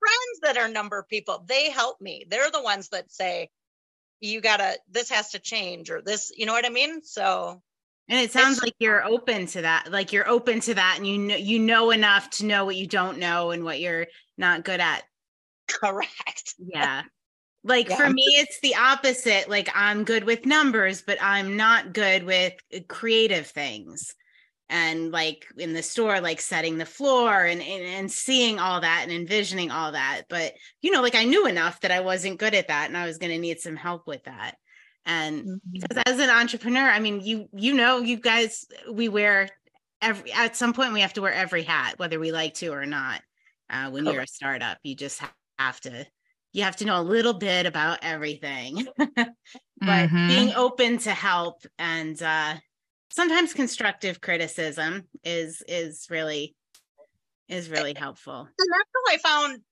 friends 0.00 0.40
that 0.42 0.56
are 0.56 0.68
number 0.68 1.06
people. 1.08 1.44
They 1.46 1.70
help 1.70 2.00
me. 2.00 2.24
They're 2.28 2.50
the 2.50 2.62
ones 2.62 2.88
that 2.88 3.12
say, 3.12 3.50
you 4.20 4.40
gotta, 4.40 4.78
this 4.90 5.10
has 5.10 5.30
to 5.32 5.38
change 5.38 5.90
or 5.90 6.02
this, 6.02 6.32
you 6.36 6.46
know 6.46 6.52
what 6.52 6.66
I 6.66 6.70
mean? 6.70 7.02
So 7.02 7.62
And 8.08 8.18
it 8.18 8.32
sounds 8.32 8.62
like 8.62 8.74
you're 8.78 9.04
open 9.04 9.46
to 9.48 9.62
that. 9.62 9.90
Like 9.90 10.12
you're 10.12 10.28
open 10.28 10.60
to 10.60 10.74
that 10.74 10.94
and 10.98 11.06
you 11.06 11.18
know 11.18 11.36
you 11.36 11.58
know 11.58 11.90
enough 11.90 12.30
to 12.30 12.46
know 12.46 12.64
what 12.64 12.76
you 12.76 12.86
don't 12.86 13.18
know 13.18 13.50
and 13.50 13.62
what 13.64 13.80
you're 13.80 14.06
not 14.38 14.64
good 14.64 14.80
at. 14.80 15.02
correct. 15.80 16.54
Yeah. 16.58 17.02
Like 17.64 17.88
Yeah, 17.88 17.96
for 17.96 18.10
me 18.10 18.22
it's 18.38 18.60
the 18.60 18.76
opposite. 18.76 19.48
Like 19.48 19.68
I'm 19.74 20.04
good 20.04 20.24
with 20.24 20.46
numbers, 20.46 21.02
but 21.02 21.18
I'm 21.20 21.56
not 21.56 21.92
good 21.92 22.24
with 22.24 22.54
uh, 22.74 22.80
creative 22.88 23.46
things. 23.46 24.14
And 24.68 25.12
like 25.12 25.46
in 25.56 25.72
the 25.72 25.82
store 25.82 26.20
like 26.20 26.40
setting 26.40 26.76
the 26.76 26.86
floor 26.86 27.44
and, 27.44 27.62
and 27.62 27.84
and 27.84 28.10
seeing 28.10 28.58
all 28.58 28.80
that 28.80 29.02
and 29.04 29.12
envisioning 29.12 29.70
all 29.70 29.92
that. 29.92 30.22
But 30.28 30.54
you 30.82 30.90
know, 30.90 31.02
like 31.02 31.14
I 31.14 31.24
knew 31.24 31.46
enough 31.46 31.80
that 31.80 31.92
I 31.92 32.00
wasn't 32.00 32.38
good 32.38 32.54
at 32.54 32.68
that 32.68 32.88
and 32.88 32.96
I 32.96 33.06
was 33.06 33.18
going 33.18 33.32
to 33.32 33.38
need 33.38 33.60
some 33.60 33.76
help 33.76 34.06
with 34.06 34.24
that. 34.24 34.56
And 35.04 35.60
because 35.72 36.02
as 36.06 36.18
an 36.18 36.30
entrepreneur 36.30 36.88
i 36.88 36.98
mean 37.00 37.20
you 37.20 37.48
you 37.52 37.74
know 37.74 37.98
you 37.98 38.16
guys 38.16 38.66
we 38.90 39.08
wear 39.08 39.48
every 40.02 40.32
at 40.32 40.56
some 40.56 40.72
point 40.72 40.92
we 40.92 41.00
have 41.00 41.12
to 41.12 41.22
wear 41.22 41.32
every 41.32 41.62
hat 41.62 41.94
whether 41.98 42.18
we 42.18 42.32
like 42.32 42.54
to 42.54 42.68
or 42.68 42.86
not 42.86 43.20
uh, 43.70 43.90
when 43.90 44.04
you're 44.04 44.22
a 44.22 44.26
startup 44.26 44.78
you 44.82 44.94
just 44.94 45.20
ha- 45.20 45.32
have 45.58 45.80
to 45.82 46.06
you 46.52 46.62
have 46.62 46.76
to 46.76 46.84
know 46.84 47.00
a 47.00 47.02
little 47.02 47.34
bit 47.34 47.66
about 47.66 47.98
everything 48.02 48.86
but 49.86 50.10
Mhm. 50.10 50.20
being 50.26 50.52
open 50.54 50.98
to 50.98 51.12
help 51.12 51.62
and 51.78 52.22
uh 52.22 52.56
sometimes 53.10 53.54
constructive 53.54 54.20
criticism 54.20 55.08
is 55.24 55.62
is 55.68 56.08
really 56.10 56.56
is 57.48 57.70
really 57.70 57.94
helpful 57.94 58.48
and 58.58 58.68
that's 58.72 58.90
how 58.94 59.14
I 59.14 59.18
found 59.18 59.62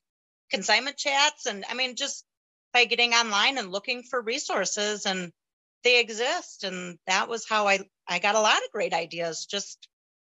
consignment 0.51 0.99
chats. 0.99 1.47
And 1.47 1.65
I 1.69 1.75
mean, 1.75 1.97
just 1.97 2.27
by 2.73 2.85
getting 2.87 3.13
online 3.15 3.59
and 3.59 3.73
looking 3.73 4.05
for 4.05 4.23
resources 4.23 5.07
and 5.07 5.33
they 5.85 6.01
exist. 6.01 6.65
And 6.65 6.99
that 7.07 7.29
was 7.29 7.49
how 7.49 7.69
I, 7.69 7.81
I 8.09 8.21
got 8.21 8.37
a 8.37 8.41
lot 8.41 8.65
of 8.65 8.73
great 8.73 8.95
ideas, 8.95 9.47
just 9.47 9.89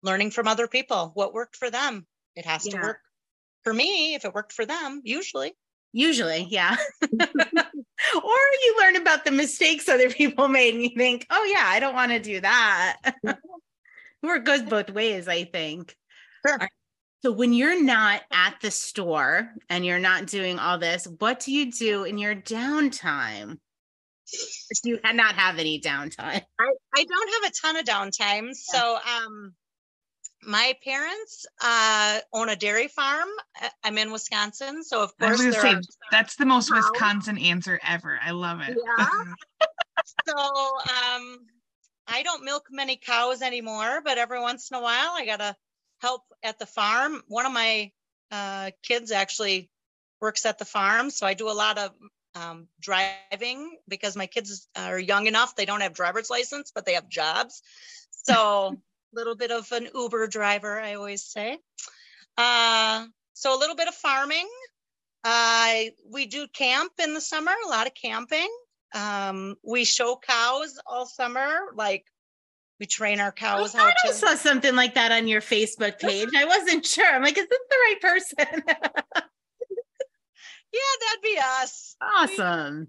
learning 0.03 0.31
from 0.31 0.47
other 0.47 0.67
people 0.67 1.11
what 1.15 1.33
worked 1.33 1.57
for 1.57 1.71
them. 1.71 2.07
It 2.35 2.45
has 2.45 2.69
to 2.69 2.79
work 2.79 3.01
for 3.63 3.73
me 3.73 4.15
if 4.15 4.25
it 4.25 4.33
worked 4.33 4.53
for 4.53 4.65
them, 4.65 5.01
usually. 5.03 5.53
usually 5.91 6.45
yeah 6.49 6.75
or 7.01 8.39
you 8.63 8.75
learn 8.79 8.95
about 8.95 9.25
the 9.25 9.31
mistakes 9.31 9.89
other 9.89 10.09
people 10.09 10.47
made 10.47 10.73
and 10.75 10.83
you 10.83 10.91
think 10.95 11.25
oh 11.31 11.43
yeah 11.51 11.63
i 11.65 11.79
don't 11.79 11.95
want 11.95 12.11
to 12.11 12.19
do 12.19 12.39
that 12.39 12.97
or 14.23 14.35
it 14.35 14.43
goes 14.45 14.61
both 14.61 14.89
ways 14.91 15.27
i 15.27 15.43
think 15.45 15.95
Sure. 16.45 16.57
Right. 16.57 16.69
so 17.23 17.31
when 17.31 17.53
you're 17.53 17.81
not 17.83 18.21
at 18.31 18.55
the 18.61 18.69
store 18.71 19.49
and 19.67 19.83
you're 19.85 19.99
not 19.99 20.27
doing 20.27 20.59
all 20.59 20.77
this 20.77 21.07
what 21.17 21.39
do 21.41 21.51
you 21.51 21.71
do 21.71 22.03
in 22.03 22.17
your 22.19 22.35
downtime 22.35 23.57
do 24.83 24.89
you 24.91 24.99
not 25.13 25.33
have 25.35 25.57
any 25.57 25.81
downtime 25.81 26.43
I, 26.59 26.69
I 26.95 27.03
don't 27.03 27.29
have 27.33 27.51
a 27.51 27.53
ton 27.61 27.75
of 27.77 27.85
downtime. 27.85 28.53
So 28.53 28.95
um 28.95 29.53
my 30.43 30.75
parents 30.83 31.45
uh 31.61 32.19
own 32.33 32.49
a 32.49 32.55
dairy 32.55 32.87
farm. 32.87 33.27
I- 33.55 33.71
I'm 33.83 33.97
in 33.97 34.11
Wisconsin. 34.11 34.83
So 34.83 35.03
of 35.03 35.15
course 35.17 35.39
say, 35.39 35.73
are 35.75 35.81
that's 36.11 36.35
the 36.35 36.45
most. 36.45 36.71
Wisconsin 36.71 37.37
answer 37.37 37.79
ever. 37.83 38.19
I 38.21 38.31
love 38.31 38.61
it. 38.61 38.77
Yeah. 38.77 39.07
so 40.27 40.35
um 40.37 41.39
I 42.07 42.23
don't 42.23 42.43
milk 42.43 42.67
many 42.71 42.95
cows 42.97 43.41
anymore, 43.41 44.01
but 44.03 44.17
every 44.17 44.39
once 44.39 44.71
in 44.71 44.77
a 44.77 44.81
while 44.81 45.11
I 45.11 45.25
gotta 45.25 45.55
help 45.99 46.23
at 46.43 46.59
the 46.59 46.65
farm. 46.65 47.21
One 47.27 47.45
of 47.45 47.51
my 47.51 47.91
uh 48.31 48.71
kids 48.83 49.11
actually 49.11 49.69
works 50.21 50.45
at 50.45 50.57
the 50.57 50.65
farm. 50.65 51.09
So 51.09 51.25
I 51.25 51.33
do 51.33 51.49
a 51.49 51.51
lot 51.51 51.77
of 51.77 51.91
um, 52.35 52.67
driving 52.79 53.77
because 53.87 54.15
my 54.15 54.27
kids 54.27 54.67
are 54.75 54.99
young 54.99 55.27
enough. 55.27 55.55
They 55.55 55.65
don't 55.65 55.81
have 55.81 55.93
driver's 55.93 56.29
license, 56.29 56.71
but 56.73 56.85
they 56.85 56.93
have 56.93 57.09
jobs. 57.09 57.61
So 58.11 58.77
little 59.13 59.35
bit 59.35 59.51
of 59.51 59.71
an 59.71 59.87
Uber 59.93 60.27
driver, 60.27 60.79
I 60.79 60.95
always 60.95 61.23
say. 61.23 61.57
Uh, 62.37 63.05
so 63.33 63.55
a 63.55 63.59
little 63.59 63.75
bit 63.75 63.87
of 63.87 63.93
farming. 63.95 64.47
Uh, 65.23 65.73
we 66.11 66.25
do 66.25 66.47
camp 66.47 66.91
in 67.03 67.13
the 67.13 67.21
summer, 67.21 67.51
a 67.65 67.69
lot 67.69 67.87
of 67.87 67.93
camping. 67.93 68.49
Um, 68.95 69.55
we 69.63 69.83
show 69.85 70.15
cows 70.15 70.79
all 70.85 71.05
summer, 71.05 71.49
like 71.75 72.05
we 72.79 72.85
train 72.85 73.19
our 73.19 73.31
cows 73.31 73.73
how 73.73 73.79
thought 73.83 73.93
I 74.05 74.07
to. 74.07 74.13
saw 74.13 74.35
something 74.35 74.75
like 74.75 74.93
that 74.95 75.11
on 75.11 75.27
your 75.27 75.41
Facebook 75.41 75.99
page. 75.99 76.29
I 76.35 76.45
wasn't 76.45 76.85
sure. 76.85 77.05
I'm 77.13 77.21
like, 77.21 77.37
is 77.37 77.47
this 77.47 77.59
the 77.69 77.75
right 77.75 78.01
person? 78.01 78.63
Yeah, 80.71 81.07
that'd 81.07 81.21
be 81.23 81.39
us. 81.63 81.95
awesome. 81.99 82.87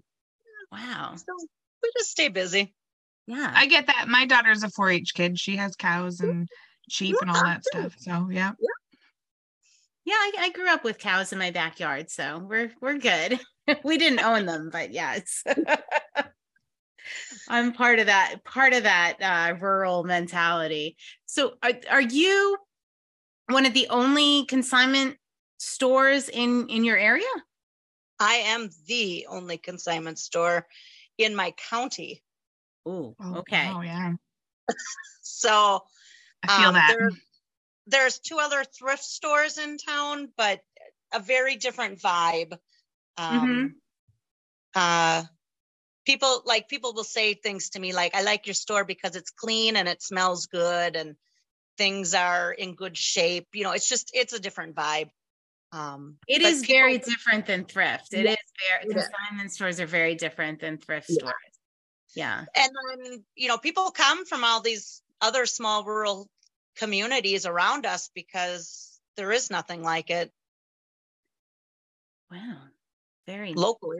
Wow. 0.71 1.13
So 1.15 1.25
we 1.81 1.91
just 1.97 2.11
stay 2.11 2.27
busy. 2.27 2.75
Yeah. 3.27 3.51
I 3.53 3.67
get 3.67 3.87
that. 3.87 4.07
My 4.07 4.25
daughter's 4.25 4.63
a 4.63 4.67
4-H 4.67 5.13
kid. 5.13 5.39
She 5.39 5.55
has 5.57 5.75
cows 5.75 6.19
and 6.19 6.47
sheep 6.89 7.15
and 7.21 7.29
all 7.29 7.43
that 7.43 7.65
stuff. 7.65 7.95
So 7.97 8.29
yeah. 8.31 8.51
Yeah, 10.03 10.15
I, 10.15 10.31
I 10.39 10.49
grew 10.49 10.67
up 10.67 10.83
with 10.83 10.97
cows 10.97 11.31
in 11.31 11.37
my 11.37 11.51
backyard, 11.51 12.09
so 12.09 12.39
we're 12.39 12.71
we're 12.81 12.97
good. 12.97 13.39
we 13.83 13.99
didn't 13.99 14.23
own 14.23 14.47
them, 14.47 14.69
but 14.71 14.91
yes. 14.91 15.43
I'm 17.47 17.73
part 17.73 17.99
of 17.99 18.07
that 18.07 18.43
part 18.43 18.73
of 18.73 18.83
that 18.83 19.17
uh, 19.21 19.55
rural 19.59 20.03
mentality. 20.03 20.97
So, 21.27 21.53
are, 21.61 21.73
are 21.89 22.01
you 22.01 22.57
one 23.49 23.65
of 23.65 23.73
the 23.73 23.87
only 23.89 24.45
consignment 24.45 25.17
stores 25.57 26.29
in 26.29 26.67
in 26.69 26.83
your 26.83 26.97
area? 26.97 27.25
I 28.19 28.35
am 28.35 28.69
the 28.87 29.27
only 29.29 29.57
consignment 29.57 30.19
store 30.19 30.67
in 31.17 31.35
my 31.35 31.53
county. 31.69 32.23
Oh, 32.85 33.15
Oh, 33.19 33.35
okay. 33.39 33.71
Oh 33.75 33.81
yeah. 33.81 34.13
So 35.23 35.81
I 36.43 36.47
feel 36.47 36.69
Um, 36.69 36.73
that. 36.73 36.95
there- 36.97 37.11
there's 37.87 38.19
two 38.19 38.39
other 38.39 38.63
thrift 38.63 39.03
stores 39.03 39.57
in 39.57 39.77
town, 39.77 40.33
but 40.37 40.61
a 41.13 41.19
very 41.19 41.55
different 41.57 41.99
vibe. 41.99 42.57
Um, 43.17 43.81
uh, 44.75 45.23
people 46.05 46.43
like 46.45 46.69
people 46.69 46.93
will 46.93 47.03
say 47.03 47.33
things 47.35 47.71
to 47.71 47.79
me 47.79 47.93
like, 47.93 48.15
"I 48.15 48.21
like 48.23 48.47
your 48.47 48.53
store 48.55 48.85
because 48.85 49.15
it's 49.15 49.31
clean 49.31 49.75
and 49.77 49.87
it 49.87 50.01
smells 50.03 50.47
good 50.47 50.95
and 50.95 51.17
things 51.77 52.13
are 52.13 52.51
in 52.53 52.75
good 52.75 52.97
shape." 52.97 53.49
You 53.53 53.63
know, 53.65 53.71
it's 53.71 53.89
just 53.89 54.11
it's 54.13 54.33
a 54.33 54.39
different 54.39 54.75
vibe. 54.75 55.11
Um, 55.71 56.17
It 56.27 56.41
but 56.41 56.53
is 56.53 56.65
very 56.65 56.97
different 56.99 57.45
than 57.47 57.65
thrift. 57.65 58.13
It 58.13 58.25
Yeah, 58.25 58.33
is 58.33 58.37
very 58.69 58.85
it 58.85 58.97
is. 58.97 59.09
consignment 59.09 59.51
stores 59.51 59.79
are 59.79 59.87
very 59.87 60.15
different 60.15 60.59
than 60.61 60.77
thrift 60.77 61.09
Yeah. 61.09 61.15
stores. 61.17 61.50
Yeah. 62.15 62.45
and 62.55 62.71
then 62.89 63.23
you 63.35 63.47
know 63.47 63.57
people 63.57 63.91
come 63.91 64.25
from 64.25 64.43
all 64.43 64.61
these 64.61 65.01
other 65.21 65.45
small 65.45 65.83
rural 65.83 66.27
communities 66.75 67.45
around 67.45 67.85
us 67.85 68.09
because 68.13 68.99
there 69.17 69.31
is 69.31 69.49
nothing 69.49 69.83
like 69.83 70.09
it 70.09 70.31
Wow. 72.31 72.57
Very 73.27 73.53
locally. 73.53 73.99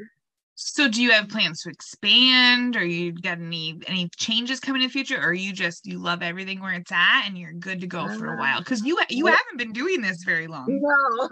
So 0.55 0.87
do 0.87 1.01
you 1.01 1.11
have 1.11 1.29
plans 1.29 1.61
to 1.63 1.69
expand 1.69 2.75
or 2.75 2.85
you 2.85 3.13
got 3.13 3.39
any 3.39 3.79
any 3.87 4.09
changes 4.15 4.59
coming 4.59 4.81
in 4.81 4.87
the 4.87 4.91
future 4.91 5.17
or 5.17 5.29
are 5.29 5.33
you 5.33 5.53
just 5.53 5.85
you 5.85 5.97
love 5.97 6.21
everything 6.21 6.59
where 6.59 6.73
it's 6.73 6.91
at 6.91 7.23
and 7.25 7.37
you're 7.37 7.53
good 7.53 7.81
to 7.81 7.87
go 7.87 8.07
for 8.17 8.33
a 8.33 8.37
while 8.37 8.63
cuz 8.63 8.85
you 8.85 8.99
you 9.09 9.27
yeah. 9.27 9.35
haven't 9.35 9.57
been 9.57 9.73
doing 9.73 10.01
this 10.01 10.23
very 10.23 10.47
long. 10.47 10.65
No, 10.81 11.29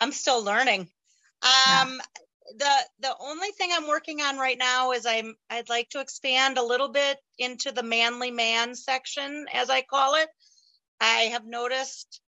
I'm 0.00 0.12
still 0.12 0.42
learning. 0.42 0.88
Yeah. 1.44 1.82
Um, 1.82 2.00
The 2.54 2.88
the 3.00 3.16
only 3.18 3.50
thing 3.52 3.72
I'm 3.72 3.86
working 3.88 4.20
on 4.22 4.38
right 4.38 4.58
now 4.58 4.92
is 4.92 5.04
I'm 5.06 5.36
I'd 5.50 5.68
like 5.68 5.90
to 5.90 6.00
expand 6.00 6.58
a 6.58 6.62
little 6.62 6.88
bit 6.88 7.18
into 7.38 7.72
the 7.72 7.82
manly 7.82 8.30
man 8.30 8.74
section, 8.74 9.46
as 9.52 9.68
I 9.70 9.82
call 9.82 10.14
it. 10.14 10.28
I 11.00 11.22
have 11.32 11.44
noticed 11.46 12.20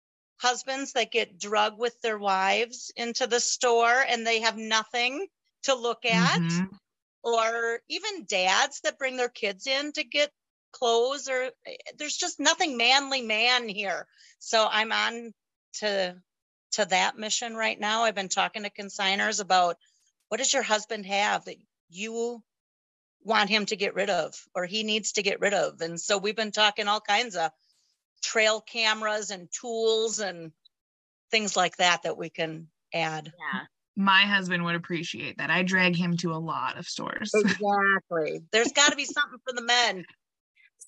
husbands 0.40 0.92
that 0.94 1.12
get 1.12 1.38
drug 1.38 1.78
with 1.78 2.00
their 2.02 2.18
wives 2.18 2.92
into 2.96 3.26
the 3.26 3.40
store 3.40 4.00
and 4.08 4.26
they 4.26 4.40
have 4.40 4.56
nothing 4.58 5.28
to 5.64 5.74
look 5.74 6.04
at, 6.04 6.42
Mhm. 6.42 6.78
or 7.22 7.82
even 7.88 8.24
dads 8.26 8.80
that 8.82 8.98
bring 8.98 9.16
their 9.16 9.28
kids 9.30 9.66
in 9.66 9.92
to 9.92 10.04
get 10.04 10.32
clothes, 10.72 11.28
or 11.28 11.52
there's 11.96 12.16
just 12.16 12.40
nothing 12.40 12.76
manly 12.76 13.22
man 13.22 13.68
here. 13.68 14.08
So 14.38 14.66
I'm 14.70 14.92
on 14.92 15.34
to 15.74 16.22
to 16.72 16.84
that 16.86 17.16
mission 17.16 17.56
right 17.56 17.78
now. 17.78 18.04
I've 18.04 18.14
been 18.14 18.28
talking 18.28 18.64
to 18.64 18.70
consigners 18.70 19.40
about 19.40 19.78
what 20.28 20.38
does 20.38 20.52
your 20.52 20.62
husband 20.62 21.06
have 21.06 21.44
that 21.44 21.56
you 21.88 22.42
want 23.26 23.50
him 23.50 23.66
to 23.66 23.76
get 23.76 23.94
rid 23.94 24.08
of 24.08 24.34
or 24.54 24.64
he 24.64 24.84
needs 24.84 25.12
to 25.12 25.22
get 25.22 25.40
rid 25.40 25.52
of. 25.52 25.80
And 25.80 26.00
so 26.00 26.16
we've 26.16 26.36
been 26.36 26.52
talking 26.52 26.86
all 26.86 27.00
kinds 27.00 27.34
of 27.34 27.50
trail 28.22 28.60
cameras 28.60 29.30
and 29.30 29.48
tools 29.50 30.20
and 30.20 30.52
things 31.30 31.56
like 31.56 31.76
that 31.78 32.04
that 32.04 32.16
we 32.16 32.30
can 32.30 32.68
add. 32.94 33.26
Yeah. 33.26 33.60
My 33.96 34.22
husband 34.22 34.64
would 34.64 34.76
appreciate 34.76 35.38
that. 35.38 35.50
I 35.50 35.62
drag 35.64 35.96
him 35.96 36.16
to 36.18 36.32
a 36.32 36.38
lot 36.38 36.78
of 36.78 36.86
stores. 36.86 37.32
Exactly. 37.34 38.42
There's 38.52 38.72
got 38.72 38.90
to 38.90 38.96
be 38.96 39.04
something 39.04 39.40
for 39.44 39.54
the 39.54 39.62
men. 39.62 40.04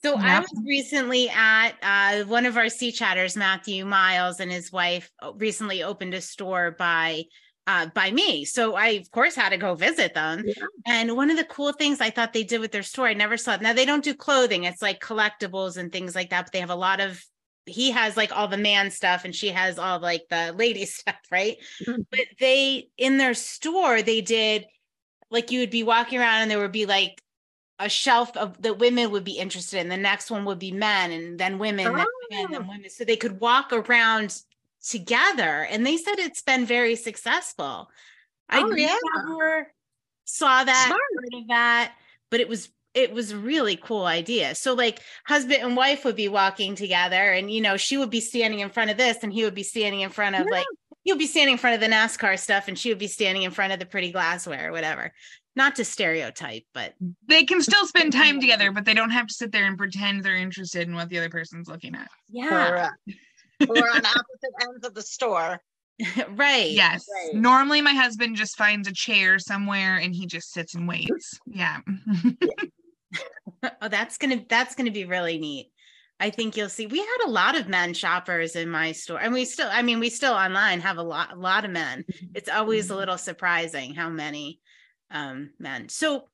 So 0.03 0.17
I 0.17 0.39
was 0.39 0.63
recently 0.65 1.29
at 1.29 1.73
uh, 1.83 2.25
one 2.25 2.47
of 2.47 2.57
our 2.57 2.69
C 2.69 2.93
Chatters, 2.93 3.37
Matthew 3.37 3.85
Miles, 3.85 4.39
and 4.39 4.53
his 4.53 4.71
wife 4.71 5.11
uh, 5.21 5.33
recently 5.33 5.83
opened 5.83 6.15
a 6.15 6.21
store 6.21 6.71
by 6.79 7.25
uh, 7.69 7.87
by 7.95 8.11
me. 8.11 8.45
So 8.45 8.75
I 8.75 8.89
of 8.89 9.11
course 9.13 9.37
had 9.37 9.51
to 9.51 9.57
go 9.59 9.75
visit 9.77 10.15
them. 10.15 10.43
Yeah. 10.45 10.55
And 10.87 11.15
one 11.17 11.31
of 11.31 11.37
the 11.37 11.45
cool 11.45 11.73
things 11.73 12.01
I 12.01 12.11
thought 12.11 12.33
they 12.33 12.43
did 12.43 12.61
with 12.61 12.73
their 12.73 12.83
store, 12.83 13.07
I 13.07 13.15
never 13.15 13.37
saw 13.37 13.55
it. 13.55 13.61
Now 13.63 13.75
they 13.75 13.85
don't 13.85 14.03
do 14.03 14.15
clothing; 14.15 14.65
it's 14.65 14.83
like 14.83 15.01
collectibles 15.01 15.77
and 15.77 15.93
things 15.93 16.15
like 16.17 16.31
that. 16.31 16.47
But 16.47 16.53
they 16.53 16.61
have 16.61 16.71
a 16.71 16.75
lot 16.75 17.01
of. 17.01 17.23
He 17.67 17.91
has 17.91 18.17
like 18.17 18.35
all 18.35 18.49
the 18.49 18.57
man 18.57 18.91
stuff, 18.91 19.27
and 19.27 19.35
she 19.35 19.49
has 19.51 19.79
all 19.79 20.01
like 20.01 20.23
the 20.31 20.55
lady 20.57 20.87
stuff, 20.99 21.21
right? 21.31 21.59
Mhm. 21.87 22.07
But 22.11 22.27
they 22.41 22.89
in 22.97 23.19
their 23.19 23.35
store 23.35 24.03
they 24.03 24.23
did 24.23 24.65
like 25.31 25.51
you 25.51 25.61
would 25.61 25.71
be 25.71 25.83
walking 25.83 26.19
around 26.19 26.43
and 26.43 26.51
there 26.51 26.59
would 26.61 26.73
be 26.73 26.87
like 26.87 27.21
a 27.79 27.89
shelf 27.89 28.35
of 28.37 28.61
that 28.63 28.79
women 28.79 29.11
would 29.11 29.25
be 29.25 29.39
interested 29.39 29.79
in. 29.81 29.89
The 29.91 29.97
next 29.99 30.31
one 30.31 30.45
would 30.47 30.59
be 30.59 30.73
men, 30.73 31.13
and 31.13 31.39
then 31.39 31.59
women, 31.59 31.85
then 31.85 31.95
men, 32.31 32.47
then 32.53 32.63
Oh. 32.65 32.69
women. 32.69 32.89
So 32.91 33.05
they 33.05 33.17
could 33.17 33.41
walk 33.41 33.73
around 33.73 34.41
together. 34.89 35.67
And 35.71 35.87
they 35.87 35.97
said 35.97 36.19
it's 36.19 36.43
been 36.43 36.67
very 36.67 36.97
successful. 36.97 37.91
I 38.49 38.61
Oh, 38.63 38.71
yeah. 38.75 38.97
never 39.17 39.73
saw 40.25 40.65
that, 40.65 40.85
Smart. 40.87 41.01
heard 41.17 41.43
of 41.43 41.49
that, 41.49 41.95
but 42.31 42.41
it 42.41 42.49
was 42.49 42.71
it 42.95 43.13
was 43.13 43.31
a 43.31 43.39
really 43.39 43.77
cool 43.77 44.07
idea. 44.07 44.55
So 44.55 44.73
like 44.75 45.01
husband 45.27 45.63
and 45.63 45.77
wife 45.77 46.05
would 46.05 46.17
be 46.17 46.29
walking 46.29 46.75
together, 46.75 47.33
and 47.33 47.51
you 47.51 47.61
know, 47.61 47.77
she 47.77 47.97
would 47.99 48.11
be 48.11 48.21
standing 48.21 48.61
in 48.61 48.71
front 48.71 48.91
of 48.91 48.97
this, 48.97 49.19
and 49.23 49.33
he 49.33 49.45
would 49.45 49.55
be 49.55 49.63
standing 49.63 50.01
in 50.01 50.11
front 50.11 50.35
of 50.35 50.47
Yeah. 50.51 50.59
like 50.59 50.67
he 51.05 51.13
would 51.13 51.19
be 51.19 51.27
standing 51.27 51.53
in 51.53 51.59
front 51.59 51.75
of 51.75 51.81
the 51.81 51.95
NASCAR 51.95 52.39
stuff, 52.39 52.67
and 52.69 52.79
she 52.79 52.89
would 52.89 52.99
be 52.99 53.07
standing 53.07 53.43
in 53.43 53.51
front 53.51 53.73
of 53.73 53.79
the 53.79 53.87
pretty 53.87 54.11
glassware 54.11 54.69
or 54.71 54.73
whatever. 54.73 55.13
Not 55.55 55.77
to 55.77 55.85
stereotype, 55.85 56.65
but 56.75 56.95
They 57.29 57.45
can 57.45 57.61
still 57.63 57.87
spend 57.87 58.13
time 58.13 58.41
together, 58.41 58.73
but 58.73 58.85
they 58.85 58.95
don't 58.95 59.11
have 59.11 59.27
to 59.27 59.35
sit 59.35 59.53
there 59.53 59.67
and 59.67 59.77
pretend 59.79 60.23
they're 60.25 60.37
interested 60.37 60.89
in 60.89 60.95
what 60.95 61.09
the 61.09 61.19
other 61.19 61.31
person's 61.31 61.69
looking 61.69 61.95
at. 61.95 62.09
yeah, 62.29 62.49
Correct. 62.49 62.95
Or 63.69 63.91
on 63.91 64.07
opposite 64.07 64.55
ends 64.63 64.87
of 64.87 64.95
the 64.95 65.03
store. 65.03 65.61
right. 66.31 66.71
Yes. 66.71 67.07
Right. 67.13 67.35
Normally, 67.35 67.81
my 67.81 67.93
husband 67.93 68.37
just 68.37 68.57
finds 68.57 68.87
a 68.87 68.93
chair 68.93 69.39
somewhere 69.39 69.97
and 69.97 70.15
he 70.15 70.27
just 70.27 70.53
sits 70.53 70.75
and 70.75 70.87
waits. 70.89 71.39
Yeah. 71.47 71.81
Oh, 73.81 73.89
that's 73.89 74.19
gonna 74.19 74.45
that's 74.49 74.75
gonna 74.75 74.91
be 74.91 75.05
really 75.05 75.39
neat. 75.39 75.73
I 76.21 76.31
think 76.31 76.57
you'll 76.57 76.69
see. 76.69 76.87
We 76.87 76.99
had 76.99 77.27
a 77.27 77.31
lot 77.31 77.57
of 77.57 77.69
men 77.69 77.95
shoppers 77.95 78.57
in 78.57 78.69
my 78.69 78.93
store, 78.93 79.21
and 79.21 79.33
we 79.33 79.45
still. 79.45 79.69
I 79.71 79.83
mean, 79.83 80.01
we 80.01 80.11
still 80.11 80.35
online 80.35 80.81
have 80.81 80.99
a 80.99 81.03
lot 81.03 81.33
a 81.33 81.37
lot 81.37 81.65
of 81.65 81.71
men. 81.71 82.05
It's 82.35 82.49
always 82.49 82.91
a 82.91 82.97
little 82.97 83.19
surprising 83.19 83.95
how 83.95 84.11
many 84.11 84.61
um 85.11 85.51
men. 85.59 85.89
So, 85.89 86.15
all 86.17 86.29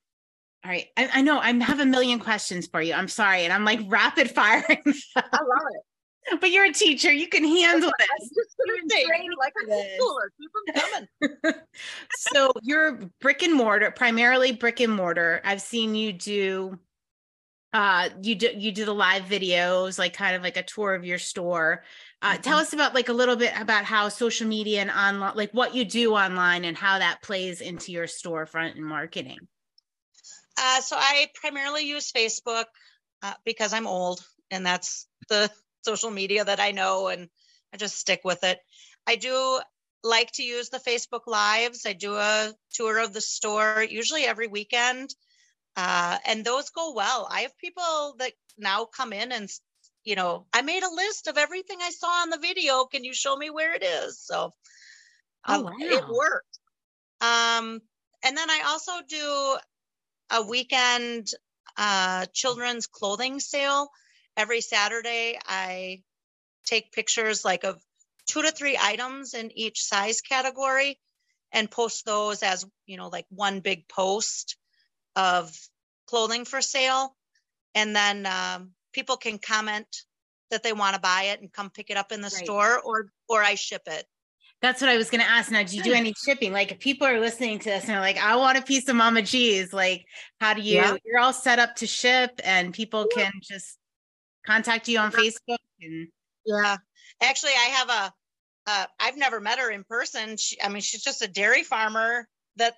right, 0.65 0.87
I, 0.97 1.09
I 1.13 1.21
know 1.21 1.39
I 1.39 1.53
have 1.63 1.79
a 1.79 1.85
million 1.85 2.19
questions 2.19 2.67
for 2.67 2.81
you. 2.81 2.93
I'm 2.93 3.07
sorry, 3.07 3.43
and 3.43 3.53
I'm 3.53 3.65
like 3.65 3.79
rapid 3.87 4.31
firing, 4.31 4.81
I 5.15 5.21
love 5.21 5.67
it. 5.73 5.81
But 6.39 6.51
you're 6.51 6.65
a 6.65 6.73
teacher. 6.73 7.11
You 7.11 7.27
can 7.27 7.43
handle 7.43 7.91
this. 7.99 8.31
You're 8.65 9.07
training 9.07 9.31
like 9.37 9.53
a 9.63 9.67
schooler, 9.71 10.29
keep 10.39 10.51
'em 10.77 11.07
coming. 11.21 11.55
so 12.17 12.51
you're 12.61 12.99
brick 13.21 13.43
and 13.43 13.53
mortar 13.53 13.91
primarily 13.91 14.51
brick 14.51 14.79
and 14.79 14.93
mortar 14.93 15.41
i've 15.43 15.61
seen 15.61 15.93
you 15.95 16.11
do 16.13 16.79
uh 17.73 18.09
you 18.21 18.35
do 18.35 18.49
you 18.55 18.71
do 18.71 18.85
the 18.85 18.93
live 18.93 19.23
videos 19.23 19.99
like 19.99 20.13
kind 20.13 20.35
of 20.35 20.41
like 20.41 20.57
a 20.57 20.63
tour 20.63 20.93
of 20.95 21.05
your 21.05 21.17
store 21.19 21.83
uh 22.21 22.37
tell 22.37 22.57
us 22.57 22.73
about 22.73 22.93
like 22.95 23.09
a 23.09 23.13
little 23.13 23.35
bit 23.35 23.53
about 23.59 23.83
how 23.85 24.07
social 24.09 24.47
media 24.47 24.81
and 24.81 24.89
online 24.91 25.35
like 25.35 25.51
what 25.51 25.75
you 25.75 25.83
do 25.85 26.13
online 26.13 26.65
and 26.65 26.77
how 26.77 26.97
that 26.99 27.21
plays 27.21 27.61
into 27.61 27.91
your 27.91 28.05
storefront 28.05 28.71
and 28.75 28.85
marketing 28.85 29.37
Uh, 30.57 30.79
so 30.81 30.95
I 30.97 31.27
primarily 31.35 31.85
use 31.85 32.11
Facebook 32.13 32.65
uh, 33.21 33.33
because 33.45 33.73
I'm 33.73 33.87
old 33.87 34.25
and 34.51 34.65
that's 34.65 35.07
the 35.27 35.49
social 35.85 36.11
media 36.11 36.45
that 36.45 36.59
I 36.59 36.71
know 36.71 37.07
and 37.07 37.29
I 37.73 37.77
just 37.77 37.97
stick 37.97 38.21
with 38.25 38.43
it. 38.43 38.59
I 39.07 39.15
do 39.17 39.61
like 40.03 40.31
to 40.33 40.43
use 40.43 40.69
the 40.69 40.79
Facebook 40.79 41.27
Lives. 41.27 41.85
I 41.85 41.93
do 41.93 42.15
a 42.15 42.53
tour 42.73 42.99
of 42.99 43.13
the 43.13 43.21
store 43.21 43.85
usually 43.89 44.25
every 44.25 44.47
weekend. 44.47 45.15
Uh, 45.77 46.17
and 46.25 46.45
those 46.45 46.69
go 46.71 46.93
well. 46.93 47.27
I 47.31 47.41
have 47.41 47.57
people 47.57 48.15
that 48.19 48.33
now 48.57 48.85
come 48.85 49.13
in 49.13 49.31
and, 49.31 49.49
you 50.03 50.15
know, 50.15 50.47
I 50.53 50.61
made 50.61 50.83
a 50.83 50.95
list 50.95 51.27
of 51.27 51.37
everything 51.37 51.79
I 51.81 51.91
saw 51.91 52.07
on 52.23 52.29
the 52.29 52.39
video. 52.39 52.85
Can 52.85 53.03
you 53.03 53.13
show 53.13 53.35
me 53.35 53.49
where 53.49 53.73
it 53.75 53.83
is? 53.83 54.19
So 54.19 54.53
Oh, 55.47 55.61
um, 55.61 55.65
it 55.79 56.03
wow. 56.03 56.09
worked. 56.09 56.59
Um, 57.21 57.81
and 58.23 58.37
then 58.37 58.49
I 58.49 58.63
also 58.67 58.93
do 59.07 59.57
a 60.31 60.47
weekend 60.47 61.29
uh, 61.77 62.25
children's 62.33 62.87
clothing 62.87 63.39
sale. 63.39 63.89
Every 64.37 64.61
Saturday, 64.61 65.39
I 65.45 66.01
take 66.65 66.91
pictures 66.91 67.45
like 67.45 67.63
of 67.63 67.81
two 68.27 68.41
to 68.41 68.51
three 68.51 68.77
items 68.81 69.33
in 69.33 69.51
each 69.57 69.83
size 69.83 70.21
category 70.21 70.99
and 71.51 71.69
post 71.71 72.05
those 72.05 72.43
as, 72.43 72.65
you 72.85 72.97
know, 72.97 73.07
like 73.07 73.25
one 73.29 73.59
big 73.61 73.87
post 73.87 74.57
of 75.15 75.55
clothing 76.07 76.43
for 76.45 76.61
sale. 76.61 77.15
And 77.75 77.95
then 77.95 78.25
um, 78.25 78.71
people 78.93 79.17
can 79.17 79.37
comment 79.37 79.87
that 80.51 80.63
they 80.63 80.73
want 80.73 80.95
to 80.95 81.01
buy 81.01 81.23
it 81.33 81.41
and 81.41 81.51
come 81.51 81.69
pick 81.69 81.89
it 81.89 81.97
up 81.97 82.11
in 82.11 82.21
the 82.21 82.29
Right. 82.29 82.45
store 82.45 82.79
or 82.79 83.09
or 83.27 83.41
I 83.43 83.55
ship 83.55 83.83
it. 83.87 84.05
that's 84.61 84.79
what 84.81 84.89
i 84.89 84.95
was 84.97 85.09
going 85.09 85.21
to 85.21 85.29
ask 85.29 85.51
now 85.51 85.61
do 85.63 85.75
you 85.75 85.83
do 85.83 85.91
any 85.93 86.13
shipping 86.23 86.53
like 86.53 86.71
if 86.71 86.79
people 86.79 87.05
are 87.07 87.19
listening 87.19 87.57
to 87.59 87.65
this 87.65 87.83
and 87.83 87.89
they're 87.93 87.99
like 87.99 88.17
i 88.17 88.35
want 88.35 88.57
a 88.57 88.61
piece 88.61 88.87
of 88.87 88.95
mama 88.95 89.21
G's, 89.21 89.73
like 89.73 90.05
how 90.39 90.53
do 90.53 90.61
you 90.61 90.75
Yeah. 90.75 90.95
you're 91.03 91.19
all 91.19 91.33
set 91.33 91.59
up 91.59 91.75
to 91.77 91.87
ship 91.87 92.39
and 92.43 92.73
people 92.73 93.05
can 93.07 93.31
just 93.41 93.77
contact 94.45 94.87
you 94.87 94.99
on 94.99 95.11
facebook 95.11 95.57
and 95.81 96.07
Yeah. 96.45 96.77
Actually, 97.21 97.51
I 97.51 97.69
have 97.75 97.89
a, 97.89 98.13
uh, 98.67 98.85
I've 98.99 99.17
never 99.17 99.39
met 99.39 99.59
her 99.59 99.69
in 99.69 99.83
person. 99.83 100.37
She, 100.37 100.61
I 100.61 100.69
mean, 100.69 100.81
she's 100.81 101.03
just 101.03 101.21
a 101.21 101.27
dairy 101.27 101.63
farmer 101.63 102.27
that 102.57 102.75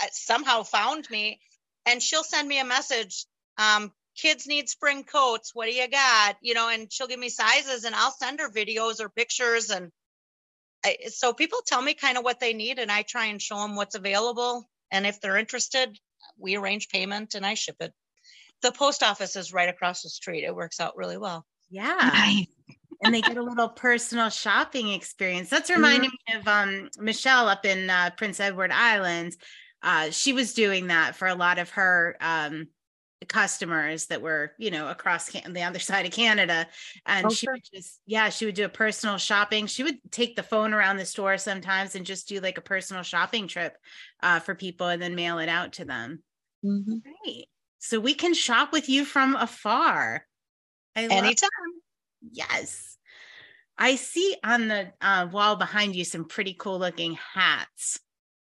uh, 0.00 0.06
somehow 0.12 0.62
found 0.62 1.08
me 1.10 1.40
and 1.86 2.02
she'll 2.02 2.24
send 2.24 2.48
me 2.48 2.58
a 2.58 2.64
message. 2.64 3.26
Um, 3.58 3.92
kids 4.16 4.46
need 4.46 4.68
spring 4.68 5.04
coats. 5.04 5.54
What 5.54 5.66
do 5.66 5.74
you 5.74 5.88
got? 5.88 6.36
You 6.40 6.54
know, 6.54 6.68
and 6.68 6.92
she'll 6.92 7.06
give 7.06 7.20
me 7.20 7.28
sizes 7.28 7.84
and 7.84 7.94
I'll 7.94 8.12
send 8.12 8.40
her 8.40 8.50
videos 8.50 9.00
or 9.00 9.08
pictures. 9.08 9.70
And 9.70 9.90
I, 10.84 10.96
so 11.08 11.32
people 11.32 11.58
tell 11.66 11.82
me 11.82 11.94
kind 11.94 12.18
of 12.18 12.24
what 12.24 12.40
they 12.40 12.52
need 12.52 12.78
and 12.78 12.90
I 12.90 13.02
try 13.02 13.26
and 13.26 13.40
show 13.40 13.56
them 13.56 13.76
what's 13.76 13.94
available. 13.94 14.68
And 14.90 15.06
if 15.06 15.20
they're 15.20 15.36
interested, 15.36 15.98
we 16.38 16.56
arrange 16.56 16.88
payment 16.88 17.34
and 17.34 17.46
I 17.46 17.54
ship 17.54 17.76
it. 17.80 17.92
The 18.62 18.72
post 18.72 19.02
office 19.02 19.36
is 19.36 19.52
right 19.52 19.68
across 19.68 20.02
the 20.02 20.08
street. 20.08 20.44
It 20.44 20.54
works 20.54 20.80
out 20.80 20.96
really 20.96 21.18
well. 21.18 21.46
yeah 21.70 21.96
Nice. 22.00 22.46
and 23.04 23.14
they 23.14 23.20
get 23.20 23.36
a 23.36 23.42
little 23.42 23.68
personal 23.68 24.30
shopping 24.30 24.88
experience. 24.88 25.50
That's 25.50 25.70
reminding 25.70 26.10
me 26.10 26.34
of 26.34 26.48
um, 26.48 26.88
Michelle 26.98 27.48
up 27.48 27.64
in 27.66 27.90
uh, 27.90 28.10
Prince 28.16 28.40
Edward 28.40 28.72
Island. 28.72 29.36
Uh, 29.82 30.10
she 30.10 30.32
was 30.32 30.54
doing 30.54 30.86
that 30.86 31.14
for 31.14 31.28
a 31.28 31.34
lot 31.34 31.58
of 31.58 31.68
her 31.70 32.16
um, 32.20 32.68
customers 33.28 34.06
that 34.06 34.22
were, 34.22 34.52
you 34.58 34.70
know, 34.70 34.88
across 34.88 35.28
can- 35.28 35.52
the 35.52 35.62
other 35.62 35.78
side 35.78 36.06
of 36.06 36.12
Canada. 36.12 36.66
And 37.04 37.26
Oh, 37.26 37.30
she 37.30 37.46
would 37.48 37.62
just, 37.74 38.00
yeah, 38.06 38.30
she 38.30 38.46
would 38.46 38.54
do 38.54 38.64
a 38.64 38.68
personal 38.70 39.18
shopping. 39.18 39.66
She 39.66 39.82
would 39.82 39.98
take 40.10 40.34
the 40.34 40.42
phone 40.42 40.72
around 40.72 40.96
the 40.96 41.04
store 41.04 41.36
sometimes 41.38 41.94
and 41.94 42.06
just 42.06 42.28
do 42.28 42.40
like 42.40 42.56
a 42.58 42.62
personal 42.62 43.02
shopping 43.02 43.46
trip 43.46 43.76
uh, 44.22 44.40
for 44.40 44.54
people 44.54 44.88
and 44.88 45.00
then 45.00 45.14
mail 45.14 45.38
it 45.38 45.48
out 45.50 45.74
to 45.74 45.84
them. 45.84 46.22
Great. 46.62 47.46
So 47.86 48.00
we 48.00 48.14
can 48.14 48.34
shop 48.34 48.72
with 48.72 48.88
you 48.88 49.04
from 49.04 49.36
afar. 49.36 50.26
I 50.96 51.02
love 51.02 51.12
Anytime. 51.12 51.50
Yes. 52.32 52.98
I 53.78 53.94
see 53.94 54.34
on 54.42 54.66
the 54.66 54.92
uh, 55.00 55.28
wall 55.30 55.54
behind 55.54 55.94
you 55.94 56.04
some 56.04 56.24
pretty 56.24 56.52
cool 56.54 56.80
looking 56.80 57.16
hats. 57.34 58.00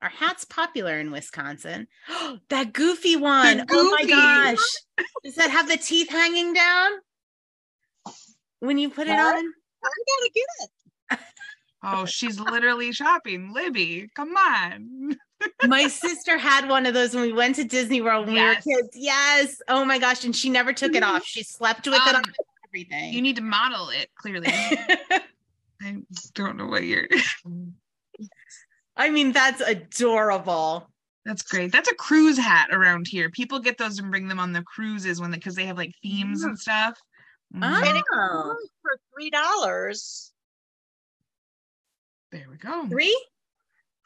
Are 0.02 0.08
hats 0.08 0.44
popular 0.44 0.98
in 0.98 1.12
Wisconsin? 1.12 1.86
that 2.48 2.72
goofy 2.72 3.14
one. 3.14 3.64
Oh 3.70 3.96
my 3.96 4.04
gosh. 4.06 5.06
Does 5.22 5.36
that 5.36 5.52
have 5.52 5.68
the 5.68 5.76
teeth 5.76 6.10
hanging 6.10 6.52
down? 6.52 6.90
When 8.58 8.76
you 8.76 8.90
put 8.90 9.06
it 9.06 9.12
on? 9.12 9.18
I 9.18 9.40
gotta 9.80 10.30
get 10.34 10.46
it. 10.62 10.70
Oh, 11.82 12.04
she's 12.06 12.40
literally 12.40 12.92
shopping. 12.92 13.52
Libby, 13.52 14.10
come 14.14 14.36
on. 14.36 15.16
My 15.68 15.86
sister 15.86 16.36
had 16.36 16.68
one 16.68 16.86
of 16.86 16.94
those 16.94 17.14
when 17.14 17.22
we 17.22 17.32
went 17.32 17.54
to 17.56 17.64
Disney 17.64 18.00
World 18.00 18.26
when 18.26 18.34
Yes. 18.36 18.66
we 18.66 18.74
were 18.74 18.80
kids. 18.82 18.88
Yes. 18.94 19.60
Oh 19.68 19.84
my 19.84 19.98
gosh. 19.98 20.24
And 20.24 20.34
she 20.34 20.50
never 20.50 20.72
took 20.72 20.94
it 20.96 21.02
off. 21.04 21.24
She 21.24 21.44
slept 21.44 21.86
with 21.86 21.94
it 21.94 22.14
Um, 22.14 22.16
on 22.16 22.24
everything. 22.68 23.12
You 23.12 23.22
need 23.22 23.36
to 23.36 23.42
model 23.42 23.90
it 23.90 24.10
clearly. 24.16 24.48
I 25.80 25.96
don't 26.34 26.56
know 26.56 26.66
what 26.66 26.82
you're. 26.82 27.06
I 28.96 29.10
mean, 29.10 29.30
that's 29.30 29.60
adorable. 29.60 30.90
That's 31.24 31.42
great. 31.42 31.70
That's 31.70 31.88
a 31.90 31.94
cruise 31.94 32.38
hat 32.38 32.70
around 32.72 33.06
here. 33.06 33.30
People 33.30 33.60
get 33.60 33.78
those 33.78 34.00
and 34.00 34.10
bring 34.10 34.26
them 34.26 34.40
on 34.40 34.52
the 34.52 34.62
cruises 34.62 35.20
when 35.20 35.30
because 35.30 35.54
they 35.54 35.66
have 35.66 35.76
like 35.76 35.92
themes 36.02 36.42
and 36.42 36.58
stuff. 36.58 36.98
Mhm. 37.54 37.86
And 37.88 37.96
it 37.98 38.04
Oh. 38.12 38.56
for 38.82 38.98
three 39.14 39.30
dollars. 39.30 40.32
There 42.32 42.46
we 42.50 42.56
go. 42.56 42.86
Three? 42.88 43.18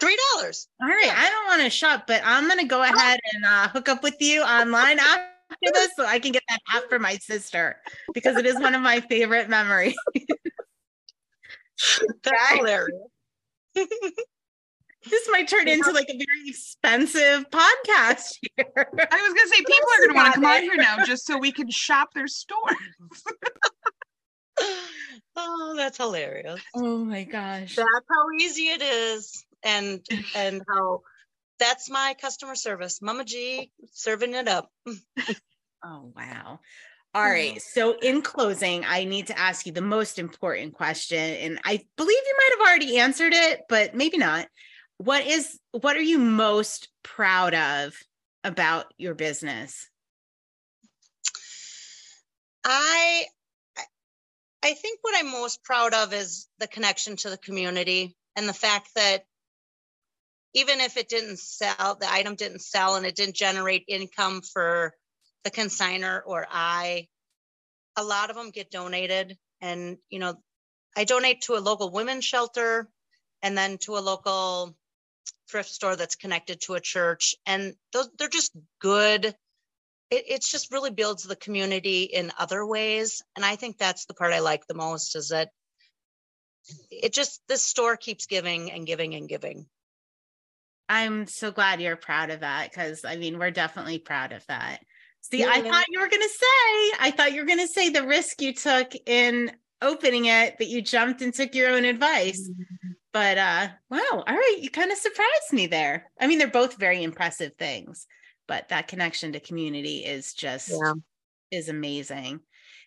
Three 0.01 0.19
dollars. 0.35 0.69
All 0.81 0.89
right. 0.89 1.13
I 1.13 1.31
don't 1.31 1.47
want 1.47 1.63
to 1.63 1.71
shop, 1.71 2.05
but 2.07 2.23
I'm 2.25 2.47
going 2.47 2.59
to 2.61 2.67
go 2.67 2.83
ahead 2.83 3.21
and 3.35 3.45
uh, 3.45 3.69
hook 3.69 3.89
up 3.89 4.03
with 4.03 4.17
you 4.21 4.43
online 4.43 4.99
after 5.01 5.27
this 5.61 5.91
so 5.97 6.07
I 6.07 6.19
can 6.19 6.33
get 6.33 6.43
that 6.49 6.61
hat 6.67 6.85
for 6.89 6.99
my 6.99 7.17
sister 7.17 7.77
because 8.15 8.37
it 8.37 8.47
is 8.47 8.59
one 8.59 8.75
of 8.75 8.83
my 8.83 9.01
favorite 9.01 9.49
memories. 9.49 9.95
That's 12.23 12.53
hilarious. 12.53 12.99
This 15.11 15.29
might 15.31 15.49
turn 15.49 15.67
into 15.67 15.91
like 15.91 16.09
a 16.09 16.13
very 16.13 16.49
expensive 16.49 17.51
podcast 17.51 18.37
here. 18.41 18.67
I 18.77 19.23
was 19.23 19.35
gonna 19.35 19.49
say 19.49 19.57
people 19.57 19.89
are 19.95 20.07
gonna 20.07 20.15
want 20.15 20.35
to 20.35 20.41
come 20.41 20.45
on 20.45 20.63
here 20.63 20.77
now 20.77 21.05
just 21.05 21.27
so 21.27 21.39
we 21.39 21.51
can 21.51 21.69
shop 21.71 22.11
their 22.15 22.29
stores. 22.29 22.77
oh, 25.37 25.75
that's 25.77 25.99
hilarious. 25.99 26.61
Oh 26.75 26.99
my 27.05 27.25
gosh. 27.25 27.77
That's 27.77 28.07
how 28.11 28.31
easy 28.41 28.69
it 28.69 28.83
is, 28.83 29.45
and 29.65 30.01
and 30.35 30.63
how 30.69 31.03
that's 31.59 31.91
my 31.91 32.15
customer 32.21 32.55
service. 32.55 33.01
Mama 33.01 33.25
G 33.25 33.71
serving 33.93 34.35
it 34.35 34.49
up. 34.49 34.71
Oh, 35.85 36.13
wow. 36.15 36.61
All 37.15 37.29
right. 37.29 37.57
Mm. 37.57 37.61
So, 37.61 37.99
in 38.01 38.23
closing, 38.23 38.85
I 38.85 39.05
need 39.05 39.27
to 39.29 39.39
ask 39.39 39.67
you 39.67 39.73
the 39.73 39.83
most 39.83 40.19
important 40.19 40.75
question. 40.75 41.19
And 41.19 41.59
I 41.65 41.81
believe 41.97 42.19
you 42.25 42.35
might 42.39 42.51
have 42.59 42.69
already 42.69 42.99
answered 42.99 43.33
it, 43.35 43.63
but 43.69 43.95
maybe 43.95 44.17
not. 44.17 44.49
What 44.99 45.27
is, 45.27 45.59
what 45.73 45.97
are 45.97 46.03
you 46.03 46.19
most 46.19 46.89
proud 47.03 47.55
of 47.55 47.95
about 48.45 48.87
your 48.97 49.15
business? 49.15 49.91
I 52.65 53.25
I- 54.63 54.75
think 54.75 55.01
what 55.03 55.17
I'm 55.19 55.31
most 55.31 55.65
proud 55.65 55.95
of 55.95 56.13
is 56.13 56.49
the 56.59 56.69
connection 56.69 57.17
to 57.19 57.31
the 57.31 57.39
community 57.39 58.17
and 58.37 58.49
the 58.49 58.55
fact 58.55 58.91
that 58.97 59.25
even 60.55 60.81
if 60.81 60.97
it 60.97 61.09
didn't 61.09 61.39
sell, 61.39 61.97
the 62.01 62.13
item 62.13 62.35
didn't 62.35 62.61
sell 62.63 62.97
and 62.97 63.07
it 63.07 63.17
didn't 63.17 63.37
generate 63.37 63.85
income 63.89 64.43
for 64.43 64.95
the 65.45 65.51
consigner 65.51 66.23
or 66.27 66.47
I, 66.51 67.09
a 67.97 68.05
lot 68.05 68.31
of 68.31 68.37
them 68.37 68.51
get 68.51 68.71
donated. 68.71 69.39
And, 69.61 69.99
you 70.11 70.19
know, 70.19 70.35
I 70.97 71.05
donate 71.05 71.43
to 71.43 71.55
a 71.55 71.61
local 71.61 71.91
women's 71.91 72.25
shelter 72.25 72.89
and 73.43 73.57
then 73.57 73.79
to 73.79 73.97
a 73.97 74.01
local 74.01 74.77
thrift 75.51 75.71
store 75.71 75.97
that's 75.97 76.17
connected 76.17 76.61
to 76.63 76.75
a 76.75 76.81
church. 76.81 77.37
And 77.47 77.75
those, 77.93 78.09
they're 78.19 78.29
just 78.29 78.53
good 78.81 79.35
it, 80.13 80.25
it's 80.29 80.51
just 80.51 80.73
really 80.73 80.91
builds 80.91 81.25
the 81.25 81.37
community 81.37 82.03
in 82.03 82.33
other 82.39 82.65
ways 82.65 83.23
and 83.37 83.45
i 83.45 83.57
think 83.57 83.79
that's 83.79 84.05
the 84.05 84.15
part 84.15 84.33
i 84.33 84.41
like 84.41 84.67
the 84.67 84.75
most 84.75 85.17
is 85.17 85.31
that 85.31 85.49
it 86.91 87.13
just 87.13 87.41
this 87.49 87.65
store 87.65 87.97
keeps 87.97 88.27
giving 88.27 88.71
and 88.71 88.87
giving 88.87 89.15
and 89.15 89.29
giving 89.29 89.67
I'm 90.89 91.27
so 91.27 91.51
glad 91.51 91.81
you're 91.81 91.97
proud 91.97 92.29
of 92.29 92.41
that 92.41 92.71
because 92.71 93.05
I 93.07 93.17
mean, 93.17 93.39
we're 93.39 93.51
definitely 93.51 93.99
proud 93.99 94.33
of 94.33 94.45
that. 94.49 94.81
See, 95.23 95.43
I 95.43 95.63
thought 95.63 95.87
you 95.89 96.01
were 96.01 96.09
going 96.09 96.23
to 96.23 96.29
say, 96.29 96.99
I 97.01 97.15
thought 97.17 97.33
you 97.33 97.41
were 97.41 97.47
going 97.47 97.61
to 97.61 97.69
say 97.69 97.89
the 97.89 98.07
risk 98.07 98.43
you 98.43 98.53
took 98.53 98.93
in 99.07 99.53
opening 99.81 100.27
it, 100.27 100.59
that 100.59 100.69
you 100.69 100.83
jumped 100.83 101.23
and 101.23 101.33
took 101.33 101.55
your 101.55 101.71
own 101.71 101.85
advice. 101.85 102.51
But 103.13 103.39
uh 103.39 103.69
wow, 103.91 104.25
all 104.27 104.35
right, 104.35 104.59
you 104.61 104.71
kind 104.71 104.91
of 104.91 104.99
surprised 104.99 105.53
me 105.53 105.67
there. 105.67 106.11
I 106.21 106.27
mean, 106.27 106.39
they're 106.39 106.49
both 106.49 106.77
very 106.77 107.03
impressive 107.03 107.53
things, 107.59 108.07
but 108.53 108.69
that 108.69 108.87
connection 108.87 109.33
to 109.33 109.41
community 109.41 110.05
is 110.05 110.35
just 110.35 110.69
yeah 110.69 110.93
is 111.51 111.69
amazing. 111.71 112.41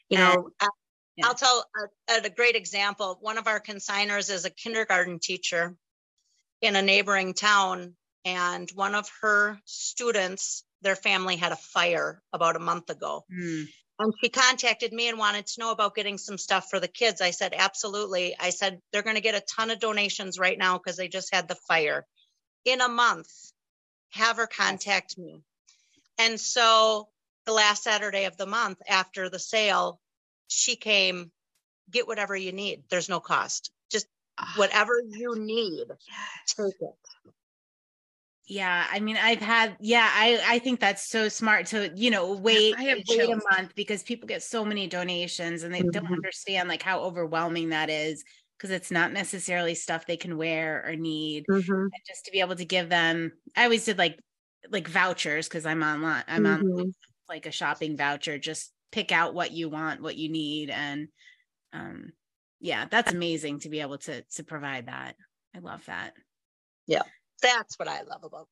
you 0.10 0.18
And- 0.20 0.36
know 0.36 0.50
I, 0.60 0.68
yeah. 1.16 1.26
i'll 1.28 1.34
tell 1.34 1.66
a, 2.10 2.22
a 2.24 2.30
great 2.30 2.56
example 2.56 3.18
one 3.20 3.40
of 3.40 3.48
our 3.48 3.60
consigners 3.60 4.30
is 4.30 4.46
a 4.46 4.52
kindergarten 4.52 5.18
teacher 5.20 5.76
in 6.62 6.76
a 6.76 6.84
neighboring 6.84 7.34
town 7.34 7.96
and 8.26 8.70
one 8.76 8.94
of 8.94 9.10
her 9.22 9.60
students 9.66 10.64
their 10.84 10.96
family 10.96 11.36
had 11.36 11.52
a 11.52 11.56
fire 11.56 12.22
about 12.32 12.56
a 12.56 12.60
month 12.60 12.90
ago 12.92 13.26
Hmm. 13.34 13.64
And 13.98 14.14
she 14.22 14.30
contacted 14.30 14.92
me 14.92 15.08
and 15.08 15.18
wanted 15.18 15.48
to 15.48 15.62
know 15.62 15.72
about 15.72 15.96
getting 15.96 16.18
some 16.18 16.38
stuff 16.38 16.68
for 16.70 16.82
the 16.82 16.90
kids. 16.90 17.22
I 17.22 17.32
said, 17.32 17.54
absolutely. 17.58 18.36
I 18.38 18.50
said, 18.50 18.82
they're 18.92 19.04
going 19.08 19.16
to 19.16 19.22
get 19.22 19.36
a 19.42 19.46
ton 19.56 19.72
of 19.72 19.80
donations 19.80 20.38
right 20.38 20.58
now 20.58 20.78
because 20.78 20.98
they 20.98 21.08
just 21.08 21.34
had 21.34 21.48
the 21.48 21.56
fire. 21.70 22.06
In 22.66 22.82
a 22.82 22.90
month, 22.90 23.30
have 24.10 24.36
her 24.36 24.48
contact 24.48 25.18
me. 25.18 25.44
And 26.18 26.40
so 26.40 27.10
the 27.46 27.54
last 27.54 27.84
Saturday 27.84 28.26
of 28.26 28.38
the 28.38 28.46
month 28.46 28.82
after 28.88 29.30
the 29.30 29.40
sale, 29.40 30.02
she 30.48 30.76
came, 30.76 31.32
get 31.92 32.08
whatever 32.08 32.36
you 32.36 32.52
need. 32.54 32.86
There's 32.90 33.10
no 33.10 33.20
cost. 33.22 33.72
Just 33.92 34.08
Ah, 34.38 34.46
whatever 34.54 35.02
you 35.08 35.36
need, 35.38 35.88
take 36.48 36.76
it. 36.82 36.96
Yeah, 38.48 38.88
I 38.92 39.00
mean, 39.00 39.18
I've 39.18 39.40
had, 39.40 39.76
yeah, 39.80 40.08
I 40.14 40.40
I 40.46 40.60
think 40.60 40.80
that's 40.80 41.04
so 41.10 41.30
smart 41.30 41.66
to, 41.68 41.92
you 41.96 42.12
know, 42.12 42.32
wait 42.38 42.76
I 42.78 42.84
have 42.86 43.00
wait 43.08 43.30
a 43.32 43.42
month 43.52 43.74
because 43.76 44.04
people 44.04 44.28
get 44.28 44.44
so 44.44 44.64
many 44.64 44.86
donations 44.88 45.64
and 45.64 45.74
they 45.74 45.84
don't 45.84 46.04
Mhm. 46.04 46.16
understand 46.16 46.70
like 46.70 46.84
how 46.84 47.00
overwhelming 47.02 47.70
that 47.70 47.90
is 47.90 48.24
because 48.58 48.70
it's 48.70 48.92
not 48.92 49.12
necessarily 49.12 49.74
stuff 49.74 50.06
they 50.06 50.18
can 50.18 50.38
wear 50.38 50.86
or 50.86 50.96
need. 50.96 51.48
And 51.92 52.02
just 52.08 52.26
to 52.26 52.32
be 52.32 52.40
able 52.40 52.56
to 52.56 52.66
give 52.66 52.90
them, 52.90 53.32
I 53.56 53.64
always 53.64 53.86
did 53.86 53.98
like 53.98 54.20
like 54.72 54.88
vouchers 54.88 55.48
because 55.48 55.66
I'm 55.66 55.84
online, 55.84 56.24
I'm 56.28 56.46
on 56.46 56.64
Mhm. 56.64 56.94
like 57.30 57.46
a 57.46 57.52
shopping 57.52 57.98
voucher. 57.98 58.38
Just 58.38 58.72
pick 58.92 59.12
out 59.12 59.34
what 59.34 59.52
you 59.52 59.70
want, 59.70 60.02
what 60.02 60.16
you 60.16 60.30
need, 60.30 60.70
and 60.70 61.08
um, 61.74 62.14
yeah, 62.60 62.86
that's 62.90 63.12
amazing 63.12 63.60
to 63.62 63.70
be 63.70 63.82
able 63.82 63.98
to 64.00 64.22
to 64.24 64.44
provide 64.44 64.88
that. 64.88 65.16
I 65.56 65.60
love 65.60 65.86
that. 65.86 66.14
Yeah, 66.88 67.04
that's 67.42 67.78
what 67.78 67.88
I 67.88 68.02
love 68.04 68.24
about 68.24 68.48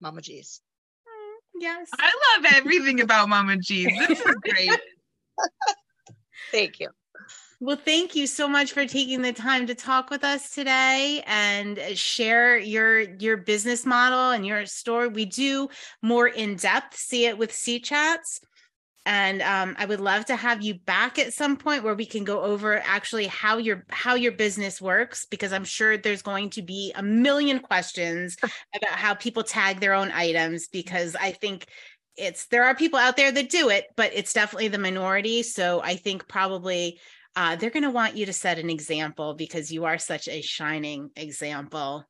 Mama 0.00 0.20
G's. 0.22 0.60
Yes. 1.56 1.88
I 1.96 2.10
love 2.36 2.52
everything 2.52 3.00
about 3.00 3.28
Mama 3.28 3.56
G's. 3.58 3.86
This 4.08 4.18
is 4.20 4.34
great. 4.42 4.70
Thank 6.50 6.80
you. 6.80 6.88
Well, 7.60 7.76
thank 7.76 8.14
you 8.14 8.26
so 8.26 8.46
much 8.48 8.72
for 8.72 8.86
taking 8.86 9.22
the 9.22 9.32
time 9.32 9.66
to 9.68 9.74
talk 9.74 10.10
with 10.10 10.24
us 10.24 10.50
today 10.50 11.22
and 11.26 11.78
uh, 11.78 11.94
share 11.94 12.58
your 12.58 13.00
your 13.00 13.36
business 13.36 13.86
model 13.86 14.30
and 14.30 14.46
your 14.46 14.66
story. 14.66 15.08
We 15.08 15.24
do 15.24 15.68
more 16.02 16.28
in 16.28 16.56
depth 16.56 16.96
see 16.96 17.26
it 17.26 17.38
with 17.38 17.52
C 17.52 17.80
chats. 17.80 18.40
And 19.06 19.42
um, 19.42 19.76
I 19.78 19.84
would 19.84 20.00
love 20.00 20.24
to 20.26 20.36
have 20.36 20.62
you 20.62 20.74
back 20.74 21.18
at 21.18 21.34
some 21.34 21.58
point 21.58 21.84
where 21.84 21.94
we 21.94 22.06
can 22.06 22.24
go 22.24 22.40
over 22.40 22.80
actually 22.84 23.26
how 23.26 23.58
your 23.58 23.84
how 23.90 24.14
your 24.14 24.32
business 24.32 24.80
works 24.80 25.26
because 25.26 25.52
I'm 25.52 25.64
sure 25.64 25.96
there's 25.96 26.22
going 26.22 26.50
to 26.50 26.62
be 26.62 26.92
a 26.96 27.02
million 27.02 27.58
questions 27.58 28.36
about 28.74 28.92
how 28.98 29.14
people 29.14 29.42
tag 29.42 29.80
their 29.80 29.92
own 29.92 30.10
items 30.10 30.68
because 30.68 31.16
I 31.16 31.32
think 31.32 31.66
it's 32.16 32.46
there 32.46 32.64
are 32.64 32.74
people 32.74 32.98
out 32.98 33.16
there 33.16 33.32
that 33.32 33.50
do 33.50 33.68
it, 33.68 33.86
but 33.96 34.12
it's 34.14 34.32
definitely 34.32 34.68
the 34.68 34.78
minority. 34.78 35.42
So 35.42 35.82
I 35.82 35.96
think 35.96 36.28
probably 36.28 36.98
uh, 37.36 37.56
they're 37.56 37.70
going 37.70 37.84
to 37.84 37.90
want 37.90 38.16
you 38.16 38.26
to 38.26 38.32
set 38.32 38.58
an 38.58 38.70
example 38.70 39.34
because 39.34 39.72
you 39.72 39.84
are 39.84 39.98
such 39.98 40.28
a 40.28 40.40
shining 40.40 41.10
example. 41.16 42.04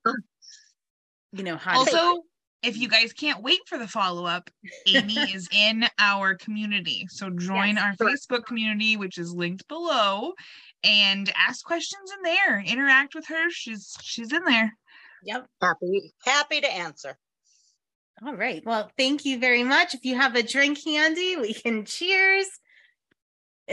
You 1.32 1.42
know 1.44 1.56
how 1.56 1.72
to 1.72 1.78
Also, 1.78 2.22
if 2.62 2.76
you 2.76 2.88
guys 2.88 3.12
can't 3.12 3.42
wait 3.42 3.60
for 3.66 3.78
the 3.78 3.88
follow 3.88 4.26
up, 4.26 4.50
Amy 4.86 5.14
is 5.34 5.48
in 5.52 5.86
our 5.98 6.34
community. 6.36 7.06
So 7.10 7.30
join 7.30 7.76
Yes, 7.76 7.84
our 7.84 7.94
sure. 7.96 8.10
Facebook 8.10 8.44
community, 8.46 8.96
which 8.96 9.18
is 9.18 9.32
linked 9.32 9.66
below, 9.68 10.32
and 10.82 11.32
ask 11.36 11.64
questions 11.64 12.10
in 12.16 12.22
there. 12.22 12.60
Interact 12.60 13.14
with 13.14 13.26
her. 13.26 13.50
She's 13.50 13.96
she's 14.02 14.32
in 14.32 14.44
there. 14.44 14.72
Yep. 15.24 15.46
Happy, 15.60 16.12
happy 16.24 16.60
to 16.60 16.70
answer. 16.72 17.16
All 18.24 18.36
right. 18.36 18.62
Well, 18.64 18.90
thank 18.96 19.24
you 19.24 19.38
very 19.38 19.64
much. 19.64 19.94
If 19.94 20.04
you 20.04 20.16
have 20.16 20.36
a 20.36 20.42
drink 20.42 20.78
handy, 20.84 21.36
we 21.36 21.52
can 21.52 21.84
cheers. 21.84 22.46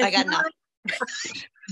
I 0.01 0.09
got 0.09 0.25
not, 0.25 0.45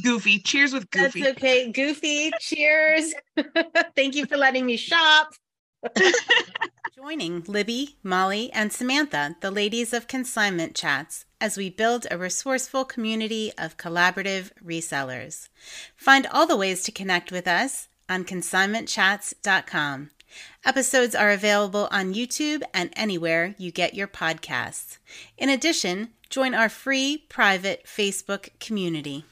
Goofy. 0.04 0.40
Cheers 0.40 0.74
with 0.74 0.90
That's 0.92 1.14
Goofy. 1.14 1.28
okay. 1.30 1.72
Goofy, 1.72 2.32
cheers. 2.40 3.14
thank 3.96 4.16
you 4.16 4.26
for 4.26 4.38
letting 4.38 4.66
me 4.66 4.78
shop. 4.78 5.34
Joining 6.96 7.44
Libby, 7.48 7.98
Molly, 8.04 8.52
and 8.52 8.74
Samantha, 8.74 9.36
the 9.40 9.52
ladies 9.52 9.94
of 9.94 10.08
Consignment 10.08 10.76
Chats, 10.76 11.26
as 11.40 11.56
we 11.58 11.70
build 11.70 12.06
a 12.12 12.18
resourceful 12.18 12.84
community 12.84 13.54
of 13.58 13.78
collaborative 13.78 14.52
resellers. 14.64 15.48
Find 15.96 16.28
all 16.28 16.46
the 16.46 16.58
ways 16.58 16.84
to 16.84 16.92
connect 16.92 17.32
with 17.32 17.48
us 17.48 17.88
on 18.10 18.26
consignmentchats.com. 18.26 20.10
Episodes 20.66 21.16
are 21.16 21.32
available 21.32 21.88
on 21.92 22.14
YouTube 22.14 22.62
and 22.74 22.90
anywhere 22.96 23.56
you 23.58 23.72
get 23.72 23.96
your 23.96 24.08
podcasts. 24.08 24.98
In 25.38 25.50
addition, 25.50 26.10
join 26.30 26.54
our 26.54 26.70
free 26.70 27.26
private 27.30 27.86
Facebook 27.86 28.50
community. 28.60 29.24